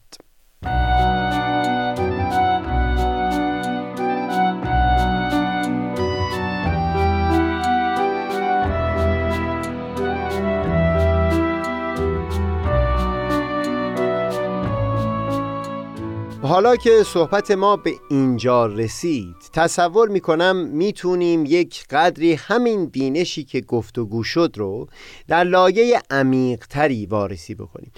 حالا 16.47 16.75
که 16.75 17.03
صحبت 17.05 17.51
ما 17.51 17.75
به 17.75 17.93
اینجا 18.09 18.65
رسید 18.65 19.35
تصور 19.53 20.09
می‌کنم 20.09 20.55
می‌تونیم 20.55 21.45
یک 21.45 21.85
قدری 21.89 22.33
همین 22.33 22.85
بینشی 22.85 23.43
که 23.43 23.61
گفتگو 23.61 24.23
شد 24.23 24.53
رو 24.55 24.87
در 25.27 25.43
لایه 25.43 26.01
عمیقتری 26.09 27.05
وارسی 27.05 27.55
بکنیم. 27.55 27.91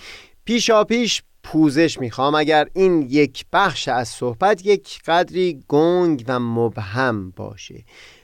پیشا 0.46 0.84
پیش 0.84 1.24
پوزش 1.44 2.00
می‌خوام. 2.00 2.36
اگر 2.36 2.68
این 2.74 3.08
یک 3.10 3.46
بخش 3.54 3.88
از 3.88 4.08
صحبت 4.08 4.66
یک 4.66 5.00
قدری 5.06 5.64
گنگ 5.68 6.26
و 6.28 6.40
مبهم 6.40 7.32
باشه. 7.32 7.84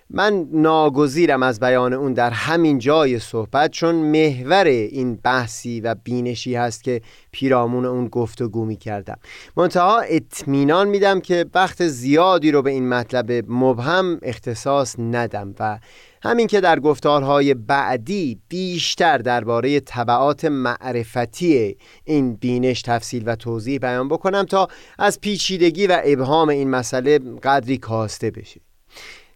من 0.10 0.48
ناگزیرم 0.52 1.44
از 1.44 1.60
بیان 1.60 1.94
اون 1.94 2.13
در 2.13 2.30
همین 2.30 2.80
جای 2.80 3.20
صحبت 3.20 3.72
چون 3.72 3.96
محور 3.96 4.65
این 4.65 5.15
بحثی 5.15 5.82
و 5.82 5.96
بینشی 6.04 6.56
هست 6.56 6.84
که 6.84 7.02
پیرامون 7.32 7.86
اون 7.86 8.08
گفتگو 8.08 8.65
می 8.65 8.76
کردم 8.76 9.18
منتها 9.58 10.00
اطمینان 10.00 10.88
میدم 10.88 11.20
که 11.20 11.46
وقت 11.54 11.88
زیادی 11.88 12.52
رو 12.52 12.62
به 12.62 12.72
این 12.72 12.89
مطلب 12.89 13.32
مبهم 13.48 14.20
اختصاص 14.22 14.96
ندم 15.00 15.56
و 15.60 15.80
همین 16.24 16.48
که 16.48 16.62
در 16.62 16.80
گفتارهای 16.80 17.54
بعدی 17.54 18.39
بیشتر 18.48 19.18
درباره 19.18 19.80
طبعات 19.80 20.46
معرفتی 20.46 21.78
این 22.04 22.36
بینش 22.36 22.82
تفصیل 22.82 23.24
و 23.26 23.36
توضیح 23.36 23.80
بیان 23.80 24.08
بکنم 24.08 24.44
تا 24.44 24.68
از 25.00 25.22
پیچیدگی 25.22 25.88
و 25.88 26.02
ابهام 26.04 26.50
این 26.50 26.70
مسئله 26.70 27.20
قدری 27.20 27.78
کاسته 27.78 28.32
بشه. 28.32 28.64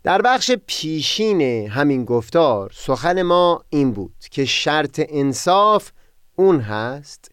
در 0.03 0.21
بخش 0.21 0.51
پیشین 0.51 1.41
همین 1.69 2.05
گفتار 2.05 2.71
سخن 2.75 3.21
ما 3.21 3.63
این 3.69 3.91
بود 3.91 4.15
که 4.31 4.45
شرط 4.45 5.01
انصاف 5.09 5.91
اون 6.35 6.59
هست. 6.59 7.31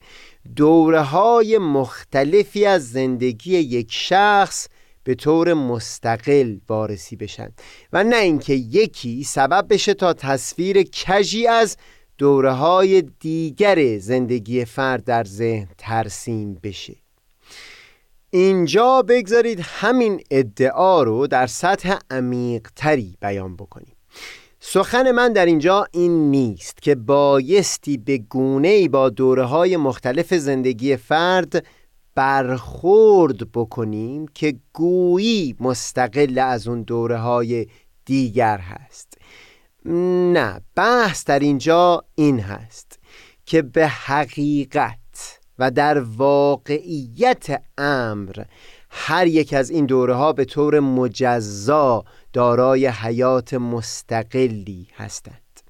دوره 0.56 1.00
های 1.00 1.58
مختلفی 1.58 2.66
از 2.66 2.90
زندگی 2.90 3.58
یک 3.58 3.88
شخص 3.90 4.68
به 5.04 5.14
طور 5.14 5.54
مستقل 5.54 6.56
وارسی 6.68 7.16
بشن 7.16 7.48
و 7.92 8.04
نه 8.04 8.16
اینکه 8.16 8.52
یکی 8.52 9.24
سبب 9.24 9.66
بشه 9.70 9.94
تا 9.94 10.12
تصویر 10.12 10.82
کجی 10.82 11.46
از 11.46 11.76
دوره 12.18 12.52
های 12.52 13.02
دیگر 13.02 13.98
زندگی 13.98 14.64
فرد 14.64 15.04
در 15.04 15.24
ذهن 15.24 15.68
ترسیم 15.78 16.54
بشه. 16.54 17.05
اینجا 18.30 19.02
بگذارید 19.02 19.60
همین 19.62 20.20
ادعا 20.30 21.02
رو 21.02 21.26
در 21.26 21.46
سطح 21.46 21.96
عمیقتری 22.10 23.16
بیان 23.20 23.56
بکنیم. 23.56 23.96
سخن 24.60 25.10
من 25.10 25.32
در 25.32 25.46
اینجا 25.46 25.86
این 25.92 26.30
نیست 26.30 26.82
که 26.82 26.94
بایستی 26.94 27.96
به 27.96 28.18
گونه 28.18 28.88
با 28.88 29.08
دوره 29.08 29.44
های 29.44 29.76
مختلف 29.76 30.34
زندگی 30.34 30.96
فرد 30.96 31.66
برخورد 32.14 33.52
بکنیم 33.52 34.26
که 34.28 34.54
گویی 34.72 35.56
مستقل 35.60 36.38
از 36.38 36.68
اون 36.68 36.82
دوره 36.82 37.18
های 37.18 37.66
دیگر 38.04 38.58
هست. 38.58 39.18
نه 40.32 40.60
بحث 40.74 41.24
در 41.24 41.38
اینجا 41.38 42.04
این 42.14 42.40
هست 42.40 42.98
که 43.46 43.62
به 43.62 43.88
حقیقت 43.88 44.98
و 45.58 45.70
در 45.70 45.98
واقعیت 46.00 47.62
امر 47.78 48.44
هر 48.90 49.26
یک 49.26 49.52
از 49.52 49.70
این 49.70 49.86
دوره 49.86 50.14
ها 50.14 50.32
به 50.32 50.44
طور 50.44 50.80
مجزا 50.80 52.04
دارای 52.32 52.86
حیات 52.86 53.54
مستقلی 53.54 54.88
هستند. 54.96 55.60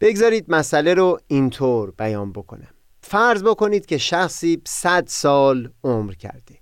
بگذارید 0.00 0.44
مسئله 0.48 0.94
رو 0.94 1.18
اینطور 1.26 1.90
بیان 1.90 2.32
بکنم. 2.32 2.68
فرض 3.00 3.42
بکنید 3.42 3.86
که 3.86 3.98
شخصی 3.98 4.62
صد 4.66 5.04
سال 5.06 5.70
عمر 5.84 6.12
کرده. 6.12 6.54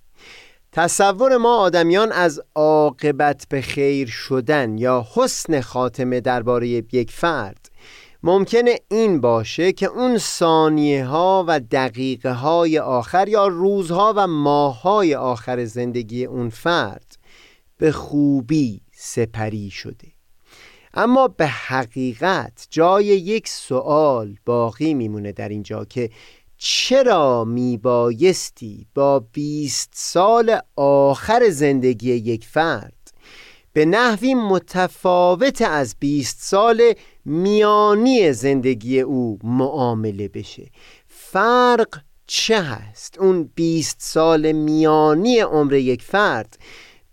تصور 0.72 1.36
ما 1.36 1.58
آدمیان 1.58 2.12
از 2.12 2.40
عاقبت 2.54 3.46
به 3.48 3.60
خیر 3.60 4.08
شدن 4.08 4.78
یا 4.78 5.06
حسن 5.14 5.60
خاتمه 5.60 6.20
درباره 6.20 6.68
یک 6.68 7.10
فرد 7.10 7.69
ممکنه 8.22 8.78
این 8.90 9.20
باشه 9.20 9.72
که 9.72 9.86
اون 9.86 10.18
ثانیه 10.18 11.04
ها 11.04 11.44
و 11.48 11.60
دقیقه 11.60 12.32
های 12.32 12.78
آخر 12.78 13.28
یا 13.28 13.46
روزها 13.46 14.14
و 14.16 14.26
ماه 14.26 14.82
های 14.82 15.14
آخر 15.14 15.64
زندگی 15.64 16.24
اون 16.24 16.48
فرد 16.48 17.16
به 17.78 17.92
خوبی 17.92 18.80
سپری 18.92 19.70
شده. 19.70 20.08
اما 20.94 21.28
به 21.28 21.46
حقیقت 21.46 22.66
جای 22.70 23.04
یک 23.04 23.48
سوال 23.48 24.36
باقی 24.46 24.94
میمونه 24.94 25.32
در 25.32 25.48
اینجا 25.48 25.84
که 25.84 26.10
چرا 26.58 27.44
میبایستی 27.44 28.86
با 28.94 29.20
بیست 29.32 29.90
سال 29.94 30.58
آخر 30.76 31.48
زندگی 31.50 32.12
یک 32.12 32.46
فرد 32.46 32.92
به 33.72 33.84
نحوی 33.84 34.34
متفاوت 34.34 35.62
از 35.62 35.94
بیست 36.00 36.36
سال 36.40 36.94
میانی 37.30 38.32
زندگی 38.32 39.00
او 39.00 39.38
معامله 39.44 40.28
بشه. 40.28 40.70
فرق 41.08 41.98
چه 42.26 42.62
هست؟ 42.62 43.18
اون 43.18 43.50
بیست 43.54 43.96
سال 44.00 44.52
میانی 44.52 45.38
عمر 45.38 45.74
یک 45.74 46.02
فرد 46.02 46.58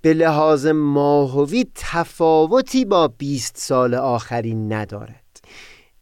به 0.01 0.13
لحاظ 0.13 0.65
ماهوی 0.65 1.65
تفاوتی 1.75 2.85
با 2.85 3.07
بیست 3.07 3.57
سال 3.57 3.95
آخری 3.95 4.53
ندارد. 4.55 5.41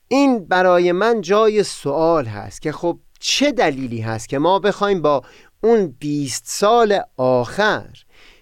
این 0.07 0.45
برای 0.45 0.91
من 0.91 1.21
جای 1.21 1.63
سوال 1.63 2.25
هست 2.25 2.61
که 2.61 2.71
خب 2.71 2.99
چه 3.19 3.51
دلیلی 3.51 4.01
هست 4.01 4.29
که 4.29 4.39
ما 4.39 4.59
بخوایم 4.59 5.01
با 5.01 5.21
اون 5.63 5.95
بیست 5.99 6.43
سال 6.47 6.99
آخر 7.17 7.89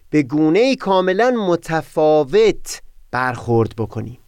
به 0.10 0.24
گونه 0.24 0.76
کاملا 0.76 1.32
متفاوت 1.32 2.82
برخورد 3.12 3.76
بکنیم؟ 3.78 4.23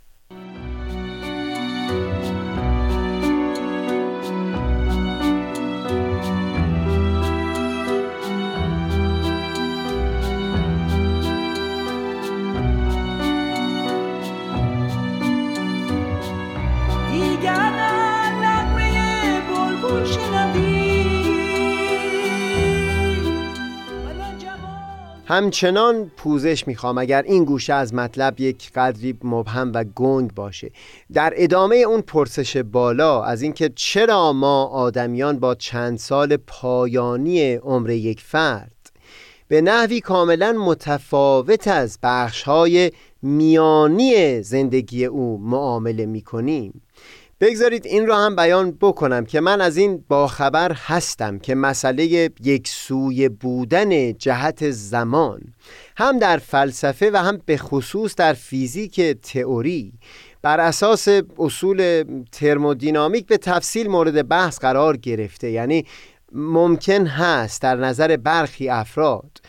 همچنان 25.27 26.11
پوزش 26.17 26.67
می‌خوام. 26.67 26.97
اگر 26.97 27.21
این 27.21 27.45
گوشه 27.45 27.73
از 27.73 27.93
مطلب 27.93 28.39
یک 28.39 28.71
قدری 28.75 29.17
مبهم 29.23 29.71
و 29.73 29.83
گنگ 29.83 30.33
باشه. 30.33 30.71
در 31.13 31.33
ادامه 31.35 31.75
اون 31.75 32.01
پرسش 32.01 32.57
بالا 32.57 33.23
از 33.23 33.41
اینکه 33.41 33.71
چرا 33.75 34.33
ما 34.33 34.65
آدمیان 34.65 35.39
با 35.39 35.55
چند 35.55 35.97
سال 35.97 36.37
پایانی 36.37 37.53
عمر 37.53 37.89
یک 37.89 38.21
فرد 38.21 38.71
به 39.47 39.61
نحوی 39.61 39.99
کاملا 39.99 40.51
متفاوت 40.51 41.67
از 41.67 41.99
بخشهای 42.03 42.91
میانی 43.21 44.41
زندگی 44.41 45.05
او 45.05 45.37
معامله 45.37 46.05
می‌کنیم. 46.05 46.81
بگذارید 47.45 47.85
این 47.85 48.07
را 48.07 48.17
هم 48.17 48.35
بیان 48.35 48.71
بکنم 48.71 49.25
که 49.25 49.41
من 49.41 49.61
از 49.61 49.77
این 49.77 50.03
باخبر 50.07 50.71
هستم 50.73 51.39
که 51.39 51.55
مسئله 51.55 52.05
یک 52.43 52.67
سوی 52.67 53.29
بودن 53.29 54.13
جهت 54.13 54.71
زمان 54.71 55.41
هم 55.97 56.19
در 56.19 56.37
فلسفه 56.37 57.11
و 57.11 57.17
هم 57.17 57.41
به 57.45 57.57
خصوص 57.57 58.15
در 58.15 58.33
فیزیک 58.33 59.01
تئوری 59.01 59.93
بر 60.41 60.59
اساس 60.59 61.07
اصول 61.39 62.03
ترمودینامیک 62.31 63.25
به 63.25 63.37
تفصیل 63.37 63.87
مورد 63.87 64.27
بحث 64.27 64.59
قرار 64.59 64.97
گرفته. 64.97 65.51
یعنی 65.51 65.85
ممکن 66.31 67.07
هست 67.07 67.61
در 67.61 67.75
نظر 67.75 68.17
برخی 68.17 68.69
افراد 68.69 69.41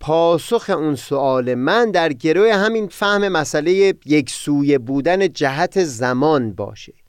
پاسخ 0.00 0.70
اون 0.70 0.94
سوال 0.94 1.54
من 1.54 1.90
در 1.90 2.12
گروه 2.12 2.54
همین 2.54 2.88
فهم 2.88 3.28
مسئله 3.28 3.94
یک 4.06 4.30
سوی 4.30 4.78
بودن 4.78 5.32
جهت 5.32 5.84
زمان 5.84 6.52
باشه. 6.52 6.99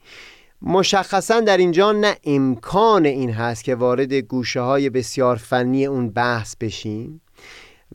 مشخصا 0.62 1.39
در 1.39 1.57
اینجا 1.57 1.91
نه 1.91 2.16
امکان 2.24 3.05
این 3.05 3.32
هست 3.32 3.64
که 3.64 3.76
وارد 3.76 4.14
گوشه 4.14 4.62
های 4.62 4.89
بسیار 4.89 5.36
فنی 5.36 5.86
اون 5.86 6.09
بحث 6.09 6.55
بشیم 6.55 7.22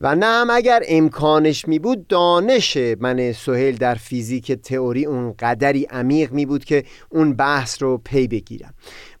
و 0.01 0.15
نه 0.15 0.25
هم 0.25 0.49
اگر 0.49 0.83
امکانش 0.87 1.67
می 1.67 1.79
بود 1.79 2.07
دانش 2.07 2.77
من 2.99 3.31
سهیل 3.31 3.77
در 3.77 3.95
فیزیک 3.95 4.51
تئوری 4.51 5.05
اون 5.05 5.33
قدری 5.39 5.83
عمیق 5.83 6.31
می 6.31 6.45
بود 6.45 6.65
که 6.65 6.83
اون 7.09 7.33
بحث 7.33 7.81
رو 7.81 7.97
پی 7.97 8.27
بگیرم. 8.27 8.73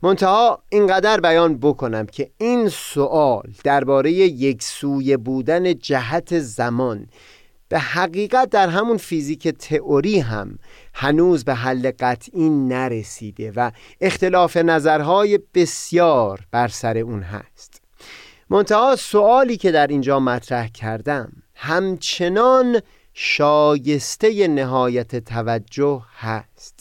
منتها 0.03 0.63
اینقدر 0.69 1.19
بیان 1.19 1.57
بکنم 1.57 2.05
که 2.05 2.29
این 2.37 2.69
سوال 2.69 3.51
درباره 3.63 4.11
یک 4.11 4.63
سوی 4.63 5.17
بودن 5.17 5.73
جهت 5.73 6.39
زمان 6.39 7.07
به 7.69 7.79
حقیقت 7.79 8.49
در 8.49 8.69
همون 8.69 8.97
فیزیک 8.97 9.47
تئوری 9.47 10.19
هم 10.19 10.59
هنوز 10.93 11.45
به 11.45 11.53
حل 11.55 11.91
قطعی 11.99 12.49
نرسیده 12.49 13.51
و 13.55 13.71
اختلاف 14.01 14.57
نظرهای 14.57 15.39
بسیار 15.53 16.39
بر 16.51 16.67
سر 16.67 16.97
اون 16.97 17.21
هست. 17.21 17.81
منتها 18.49 18.95
سوالی 18.95 19.57
که 19.57 19.71
در 19.71 19.87
اینجا 19.87 20.19
مطرح 20.19 20.67
کردم 20.67 21.31
همچنان 21.55 22.81
شایسته 23.13 24.47
نهایت 24.47 25.15
توجه 25.15 26.01
هست. 26.19 26.76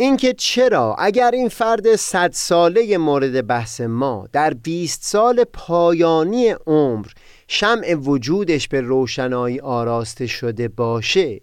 اینکه 0.00 0.32
چرا 0.32 0.94
اگر 0.98 1.30
این 1.30 1.48
فرد 1.48 1.96
صد 1.96 2.32
ساله 2.32 2.98
مورد 2.98 3.46
بحث 3.46 3.80
ما 3.80 4.28
در 4.32 4.54
20 4.54 5.02
سال 5.02 5.44
پایانی 5.44 6.54
عمر 6.66 7.06
شمع 7.48 7.94
وجودش 7.94 8.68
به 8.68 8.80
روشنایی 8.80 9.60
آراسته 9.60 10.26
شده 10.26 10.68
باشه 10.68 11.40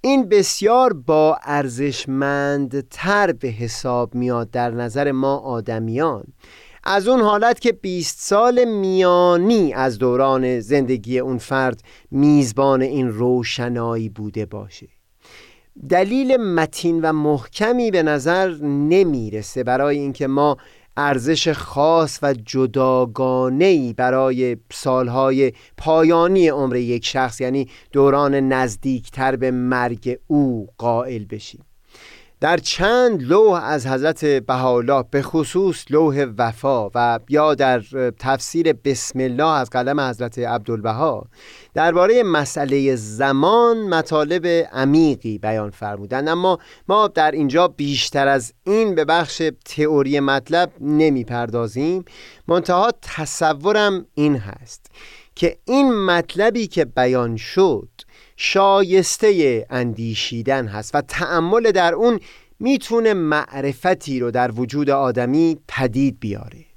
این 0.00 0.28
بسیار 0.28 0.92
با 0.92 1.38
ارزشمندتر 1.42 3.32
به 3.32 3.48
حساب 3.48 4.14
میاد 4.14 4.50
در 4.50 4.70
نظر 4.70 5.12
ما 5.12 5.36
آدمیان. 5.36 6.24
از 6.84 7.08
اون 7.08 7.20
حالت 7.20 7.60
که 7.60 7.72
20 7.72 8.18
سال 8.20 8.64
میانی 8.64 9.72
از 9.72 9.98
دوران 9.98 10.60
زندگی 10.60 11.18
اون 11.18 11.38
فرد 11.38 11.80
میزبان 12.10 12.82
این 12.82 13.08
روشنایی 13.08 14.08
بوده 14.08 14.46
باشه. 14.46 14.97
دلیل 15.90 16.36
متین 16.36 17.00
و 17.00 17.12
محکمی 17.12 17.90
به 17.90 18.02
نظر 18.02 18.48
نمی‌رسه 18.62 19.64
برای 19.64 19.98
اینکه 19.98 20.26
ما 20.26 20.56
ارزش 20.96 21.48
خاص 21.48 22.18
و 22.22 22.34
جداگانه‌ای 22.34 23.92
برای 23.92 24.56
سالهای 24.72 25.52
پایانی 25.76 26.48
عمر 26.48 26.76
یک 26.76 27.06
شخص 27.06 27.40
یعنی 27.40 27.68
دوران 27.92 28.34
نزدیکتر 28.34 29.36
به 29.36 29.50
مرگ 29.50 30.18
او 30.26 30.68
قائل 30.78 31.24
بشیم. 31.24 31.64
در 32.40 32.56
چند 32.56 33.22
لوح 33.22 33.64
از 33.64 33.86
حضرت 33.86 34.24
بهاءالله 34.24 35.04
به 35.10 35.22
خصوص 35.22 35.84
لوح 35.90 36.26
وفا 36.38 36.88
و 36.94 37.18
یا 37.28 37.54
در 37.54 37.80
تفسیر 38.18 38.72
بسم 38.72 39.20
الله 39.20 39.52
از 39.52 39.70
قلم 39.70 40.00
حضرت 40.00 40.38
عبدالبها 40.38 41.26
درباره 41.74 42.22
مسئله 42.22 42.96
زمان 42.96 43.76
مطالب 43.76 44.46
عمیقی 44.72 45.38
بیان 45.38 45.70
فرمودند. 45.70 46.28
اما 46.28 46.58
ما 46.88 47.08
در 47.08 47.30
اینجا 47.30 47.68
بیشتر 47.68 48.28
از 48.28 48.52
این 48.64 48.94
به 48.94 49.04
بخش 49.04 49.42
تئوری 49.64 50.20
مطلب 50.20 50.72
نمی 50.80 51.24
پردازیم 51.24 52.04
منتها 52.48 52.92
تصورم 53.02 54.06
این 54.14 54.36
هست 54.36 54.86
که 55.34 55.58
این 55.64 56.04
مطلبی 56.04 56.66
که 56.66 56.84
بیان 56.84 57.36
شد 57.36 57.88
شایسته 58.40 59.66
اندیشیدن 59.70 60.66
هست 60.66 60.94
و 60.94 61.00
تأمل 61.00 61.72
در 61.72 61.94
اون 61.94 62.20
می‌تونه 62.60 63.14
معرفتی 63.14 64.20
رو 64.20 64.30
در 64.30 64.50
وجود 64.50 64.90
آدمی 64.90 65.58
پدید 65.68 66.20
بیاره. 66.20 66.67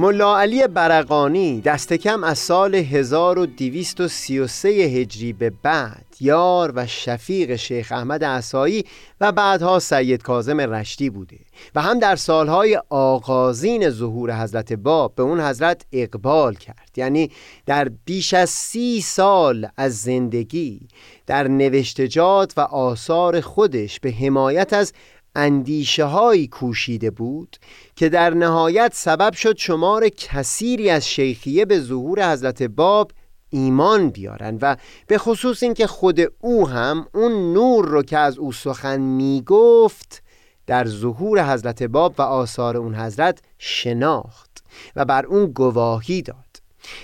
ملا 0.00 0.38
علی 0.38 0.66
برقانی 0.66 1.60
دست 1.60 1.92
کم 1.92 2.24
از 2.24 2.38
سال 2.38 2.74
1233 2.74 4.68
هجری 4.68 5.32
به 5.32 5.50
بعد 5.62 6.06
یار 6.20 6.72
و 6.74 6.86
شفیق 6.86 7.56
شیخ 7.56 7.92
احمد 7.92 8.24
عصایی 8.24 8.84
و 9.20 9.32
بعدها 9.32 9.78
سید 9.78 10.22
کازم 10.22 10.60
رشتی 10.60 11.10
بوده 11.10 11.38
و 11.74 11.82
هم 11.82 11.98
در 11.98 12.16
سالهای 12.16 12.80
آغازین 12.88 13.90
ظهور 13.90 14.42
حضرت 14.42 14.72
باب 14.72 15.14
به 15.14 15.22
اون 15.22 15.40
حضرت 15.40 15.86
اقبال 15.92 16.54
کرد. 16.54 16.90
یعنی 16.96 17.30
در 17.66 17.88
بیش 18.04 18.34
از 18.34 18.50
سی 18.50 19.00
سال 19.00 19.68
از 19.76 19.96
زندگی 19.96 20.80
در 21.26 21.48
نوشتجات 21.48 22.52
و 22.56 22.60
آثار 22.60 23.40
خودش 23.40 24.00
به 24.00 24.10
حمایت 24.10 24.72
از 24.72 24.92
اندیشه 25.36 26.04
هایی 26.04 26.48
کوشیده 26.48 27.10
بود 27.10 27.56
که 27.96 28.08
در 28.08 28.34
نهایت 28.34 28.90
سبب 28.94 29.32
شد 29.32 29.58
شمار 29.58 30.08
کثیری 30.08 30.90
از 30.90 31.08
شیخیه 31.08 31.64
به 31.64 31.80
ظهور 31.80 32.32
حضرت 32.32 32.62
باب 32.62 33.12
ایمان 33.50 34.10
بیارن 34.10 34.58
و 34.62 34.76
به 35.06 35.18
خصوص 35.18 35.62
اینکه 35.62 35.86
خود 35.86 36.20
او 36.40 36.68
هم 36.68 37.06
اون 37.14 37.52
نور 37.52 37.88
رو 37.88 38.02
که 38.02 38.18
از 38.18 38.38
او 38.38 38.52
سخن 38.52 39.00
می‌گفت 39.00 40.22
در 40.66 40.86
ظهور 40.86 41.52
حضرت 41.52 41.82
باب 41.82 42.14
و 42.18 42.22
آثار 42.22 42.76
اون 42.76 42.94
حضرت 42.94 43.42
شناخت 43.58 44.64
و 44.96 45.04
بر 45.04 45.26
اون 45.26 45.46
گواهی 45.46 46.22
داد. 46.22 46.36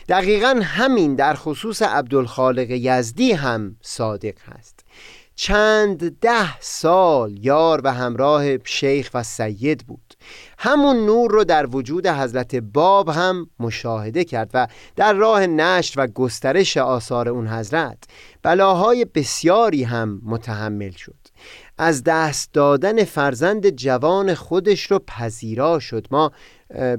دقیقا 0.09 0.61
همین 0.63 1.15
در 1.15 1.35
خصوص 1.35 1.83
عبدالخالق 1.83 2.71
یزدی 2.71 3.33
هم 3.33 3.77
صادق 3.83 4.39
هست. 4.41 4.76
چند 5.39 6.21
ده 6.21 6.61
سال 6.61 7.39
یار 7.45 7.81
و 7.85 7.93
همراه 7.93 8.65
شیخ 8.65 9.11
و 9.15 9.23
سید 9.23 9.87
بود. 9.87 10.15
همون 10.59 11.07
نور 11.07 11.31
رو 11.31 11.45
در 11.45 11.67
وجود 11.67 12.07
حضرت 12.07 12.57
باب 12.57 13.09
هم 13.09 13.51
مشاهده 13.61 14.25
کرد 14.25 14.51
و 14.55 14.69
در 14.97 15.13
راه 15.13 15.47
نشر 15.47 16.01
و 16.01 16.07
گسترش 16.07 16.77
آثار 16.77 17.29
اون 17.29 17.49
حضرت 17.49 17.99
بلاهای 18.43 19.05
بسیاری 19.05 19.83
هم 19.83 20.21
متحمل 20.25 20.91
شد. 20.91 21.17
از 21.79 22.05
دست 22.05 22.53
دادن 22.53 23.05
فرزند 23.05 23.71
جوان 23.71 24.35
خودش 24.35 24.91
رو 24.91 24.99
پذیرا 24.99 25.79
شد. 25.79 26.07
ما 26.11 26.33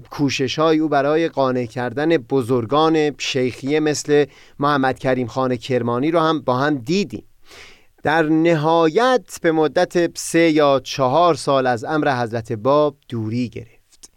کوشش 0.10 0.60
های 0.60 0.80
او 0.80 0.90
برای 0.90 1.30
قانع 1.30 1.66
کردن 1.66 2.18
بزرگان 2.18 3.16
شیخیه 3.18 3.80
مثل 3.80 4.26
محمد 4.60 5.00
کریم 5.00 5.28
خان 5.28 5.56
کرمانی 5.56 6.12
رو 6.12 6.20
هم 6.20 6.42
با 6.42 6.58
هم 6.58 6.78
دیدیم. 6.78 7.24
در 8.08 8.24
نهایت 8.24 9.40
به 9.42 9.52
مدت 9.52 10.18
سه 10.18 10.52
یا 10.52 10.82
چهار 10.84 11.36
سال 11.36 11.68
از 11.68 11.84
امر 11.84 12.22
حضرت 12.22 12.52
باب 12.52 12.98
دوری 13.10 13.50
گرفت. 13.50 14.12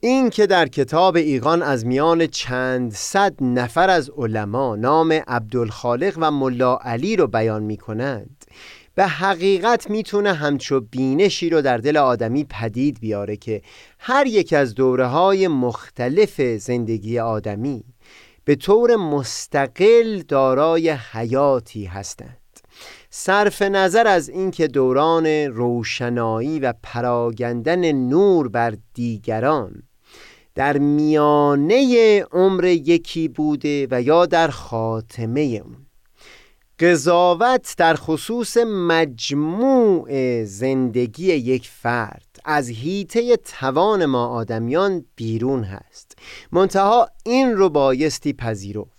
این 0.00 0.30
که 0.30 0.46
در 0.46 0.68
کتاب 0.68 1.16
ایقان 1.16 1.62
از 1.62 1.86
میان 1.86 2.26
چند 2.26 2.92
صد 2.92 3.34
نفر 3.40 3.90
از 3.90 4.10
علما 4.16 4.76
نام 4.76 5.12
عبدالخالق 5.12 6.14
و 6.16 6.30
ملا 6.30 6.76
علی 6.76 7.16
رو 7.16 7.26
بیان 7.26 7.62
می 7.62 7.76
کنند 7.76 8.44
به 8.94 9.06
حقیقت 9.06 9.90
می‌تونه 9.90 10.32
همچو 10.32 10.80
بینشی 10.80 11.50
رو 11.50 11.62
در 11.62 11.78
دل 11.78 11.96
آدمی 11.96 12.44
پدید 12.44 13.00
بیاره 13.00 13.36
که 13.36 13.62
هر 13.98 14.26
یک 14.26 14.52
از 14.52 14.74
دوره 14.74 15.06
های 15.06 15.48
مختلف 15.48 16.40
زندگی 16.40 17.18
آدمی 17.18 17.84
به 18.44 18.54
طور 18.54 18.96
مستقل 18.96 20.22
دارای 20.28 20.90
حیاتی 20.90 21.84
هستند. 21.84 22.43
صرف 23.16 23.62
نظر 23.62 24.06
از 24.06 24.28
اینکه 24.28 24.68
دوران 24.68 25.26
روشنایی 25.26 26.60
و 26.60 26.74
پراگندن 26.82 27.92
نور 27.92 28.48
بر 28.48 28.76
دیگران 28.94 29.82
در 30.54 30.78
میانه 30.78 32.22
عمر 32.32 32.64
یکی 32.64 33.28
بوده 33.28 33.88
و 33.90 34.02
یا 34.02 34.26
در 34.26 34.48
خاتمه 34.48 35.40
اون. 35.64 35.76
قضاوت 36.78 37.74
در 37.78 37.94
خصوص 37.94 38.56
مجموع 38.66 40.44
زندگی 40.44 41.26
یک 41.26 41.68
فرد 41.68 42.40
از 42.44 42.68
هیته 42.68 43.36
توان 43.36 44.04
ما 44.04 44.26
آدمیان 44.26 45.04
بیرون 45.16 45.64
هست. 45.64 46.18
منتها 46.52 47.08
این 47.24 47.52
رو 47.52 47.68
بایستی 47.68 48.32
پذیرفت. 48.32 48.93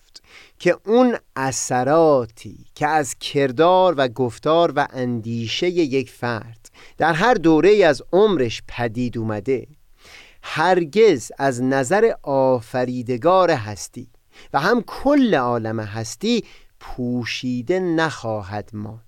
که 0.66 0.78
اون 0.86 1.18
اثراتی 1.36 2.66
که 2.76 2.88
از 2.88 3.16
کردار 3.16 3.94
و 3.98 4.08
گفتار 4.08 4.74
و 4.76 4.88
اندیشه 4.94 5.70
یک 5.70 6.10
فرد 6.10 6.70
در 6.98 7.14
هر 7.14 7.34
دوره 7.34 7.86
از 7.86 8.02
عمرش 8.14 8.62
پدید 8.68 9.18
اومده 9.18 9.68
هرگز 10.42 11.32
از 11.38 11.64
نظر 11.64 12.14
آفریدگار 12.24 13.52
هستی 13.52 14.08
و 14.54 14.60
هم 14.60 14.82
کل 14.82 15.36
عالم 15.36 15.80
هستی 15.80 16.44
پوشیده 16.80 17.80
نخواهد 17.80 18.70
ماند. 18.74 19.05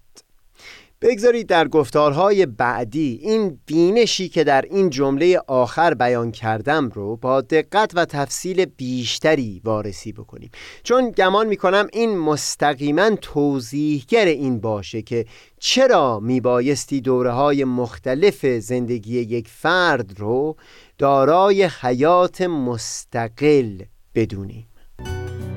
بگذارید 1.02 1.48
در 1.48 1.68
گفتارهای 1.68 2.46
بعدی 2.46 3.20
این 3.22 3.60
بینشی 3.66 4.30
که 4.30 4.44
در 4.44 4.62
این 4.62 4.90
جمله 4.90 5.42
آخر 5.48 5.94
بیان 5.94 6.32
کردم 6.32 6.90
رو 6.90 7.16
با 7.16 7.42
دقت 7.42 7.92
و 7.96 8.06
تفصیل 8.06 8.66
بیشتری 8.66 9.62
وارسی 9.64 10.12
بکنیم. 10.12 10.50
چون 10.84 11.12
گمان 11.12 11.48
می‌کنم 11.48 11.88
این 11.94 12.18
مستقیما 12.18 13.10
توضیحگر 13.22 14.26
این 14.26 14.60
باشه 14.60 15.02
که 15.02 15.26
چرا 15.60 16.20
میبایستی 16.20 17.02
دوره 17.02 17.32
های 17.32 17.64
مختلف 17.64 18.46
زندگی 18.46 19.20
یک 19.20 19.48
فرد 19.48 20.20
رو 20.20 20.56
دارای 20.98 21.70
حیات 21.82 22.42
مستقل 22.42 23.82
بدونیم 24.16 24.68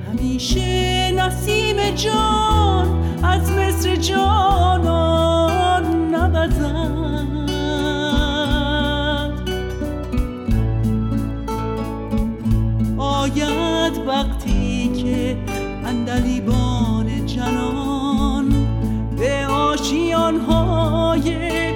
همیشه 0.08 1.12
نسیم 1.12 1.90
جان 1.90 3.09
از 3.22 3.52
مصر 3.52 3.96
جانان 3.96 5.84
نبزد 6.14 6.90
آید 12.98 13.98
وقتی 14.06 14.88
که 14.88 15.36
اندلیبان 15.84 17.26
جنان 17.26 18.66
به 19.18 19.46
آشیانهای 19.46 21.36
الهی 21.36 21.69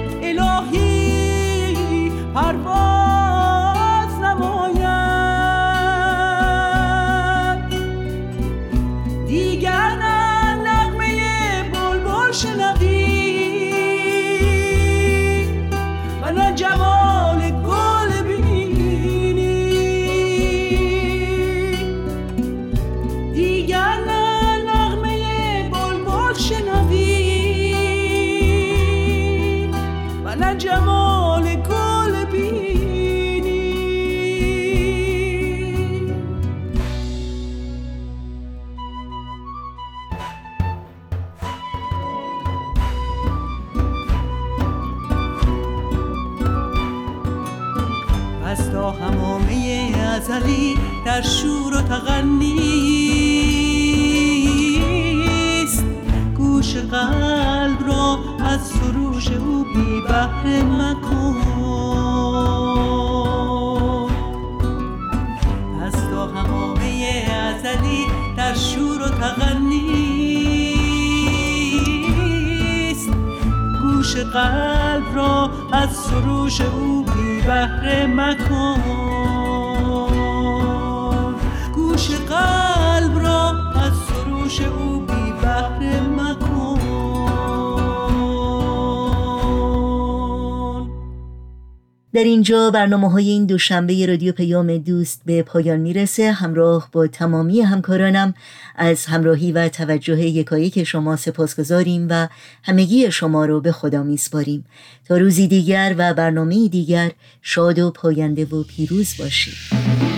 در 92.15 92.23
اینجا 92.23 92.71
برنامه 92.71 93.11
های 93.11 93.29
این 93.29 93.45
دوشنبه 93.45 94.05
رادیو 94.05 94.33
پیام 94.33 94.77
دوست 94.77 95.21
به 95.25 95.43
پایان 95.43 95.79
می‌رسه. 95.79 96.31
همراه 96.31 96.89
با 96.91 97.07
تمامی 97.07 97.61
همکارانم 97.61 98.33
از 98.75 99.05
همراهی 99.05 99.51
و 99.51 99.69
توجه 99.69 100.19
یکایک 100.19 100.83
شما 100.83 101.15
سپاسگزاریم 101.15 102.07
و 102.09 102.27
همگی 102.63 103.11
شما 103.11 103.45
رو 103.45 103.61
به 103.61 103.71
خدا 103.71 104.03
میسپاریم. 104.03 104.65
تا 105.07 105.17
روزی 105.17 105.47
دیگر 105.47 105.95
و 105.97 106.13
برنامه 106.13 106.67
دیگر 106.67 107.11
شاد 107.41 107.79
و 107.79 107.91
پاینده 107.91 108.45
و 108.45 108.63
پیروز 108.63 109.13
باشید. 109.19 110.14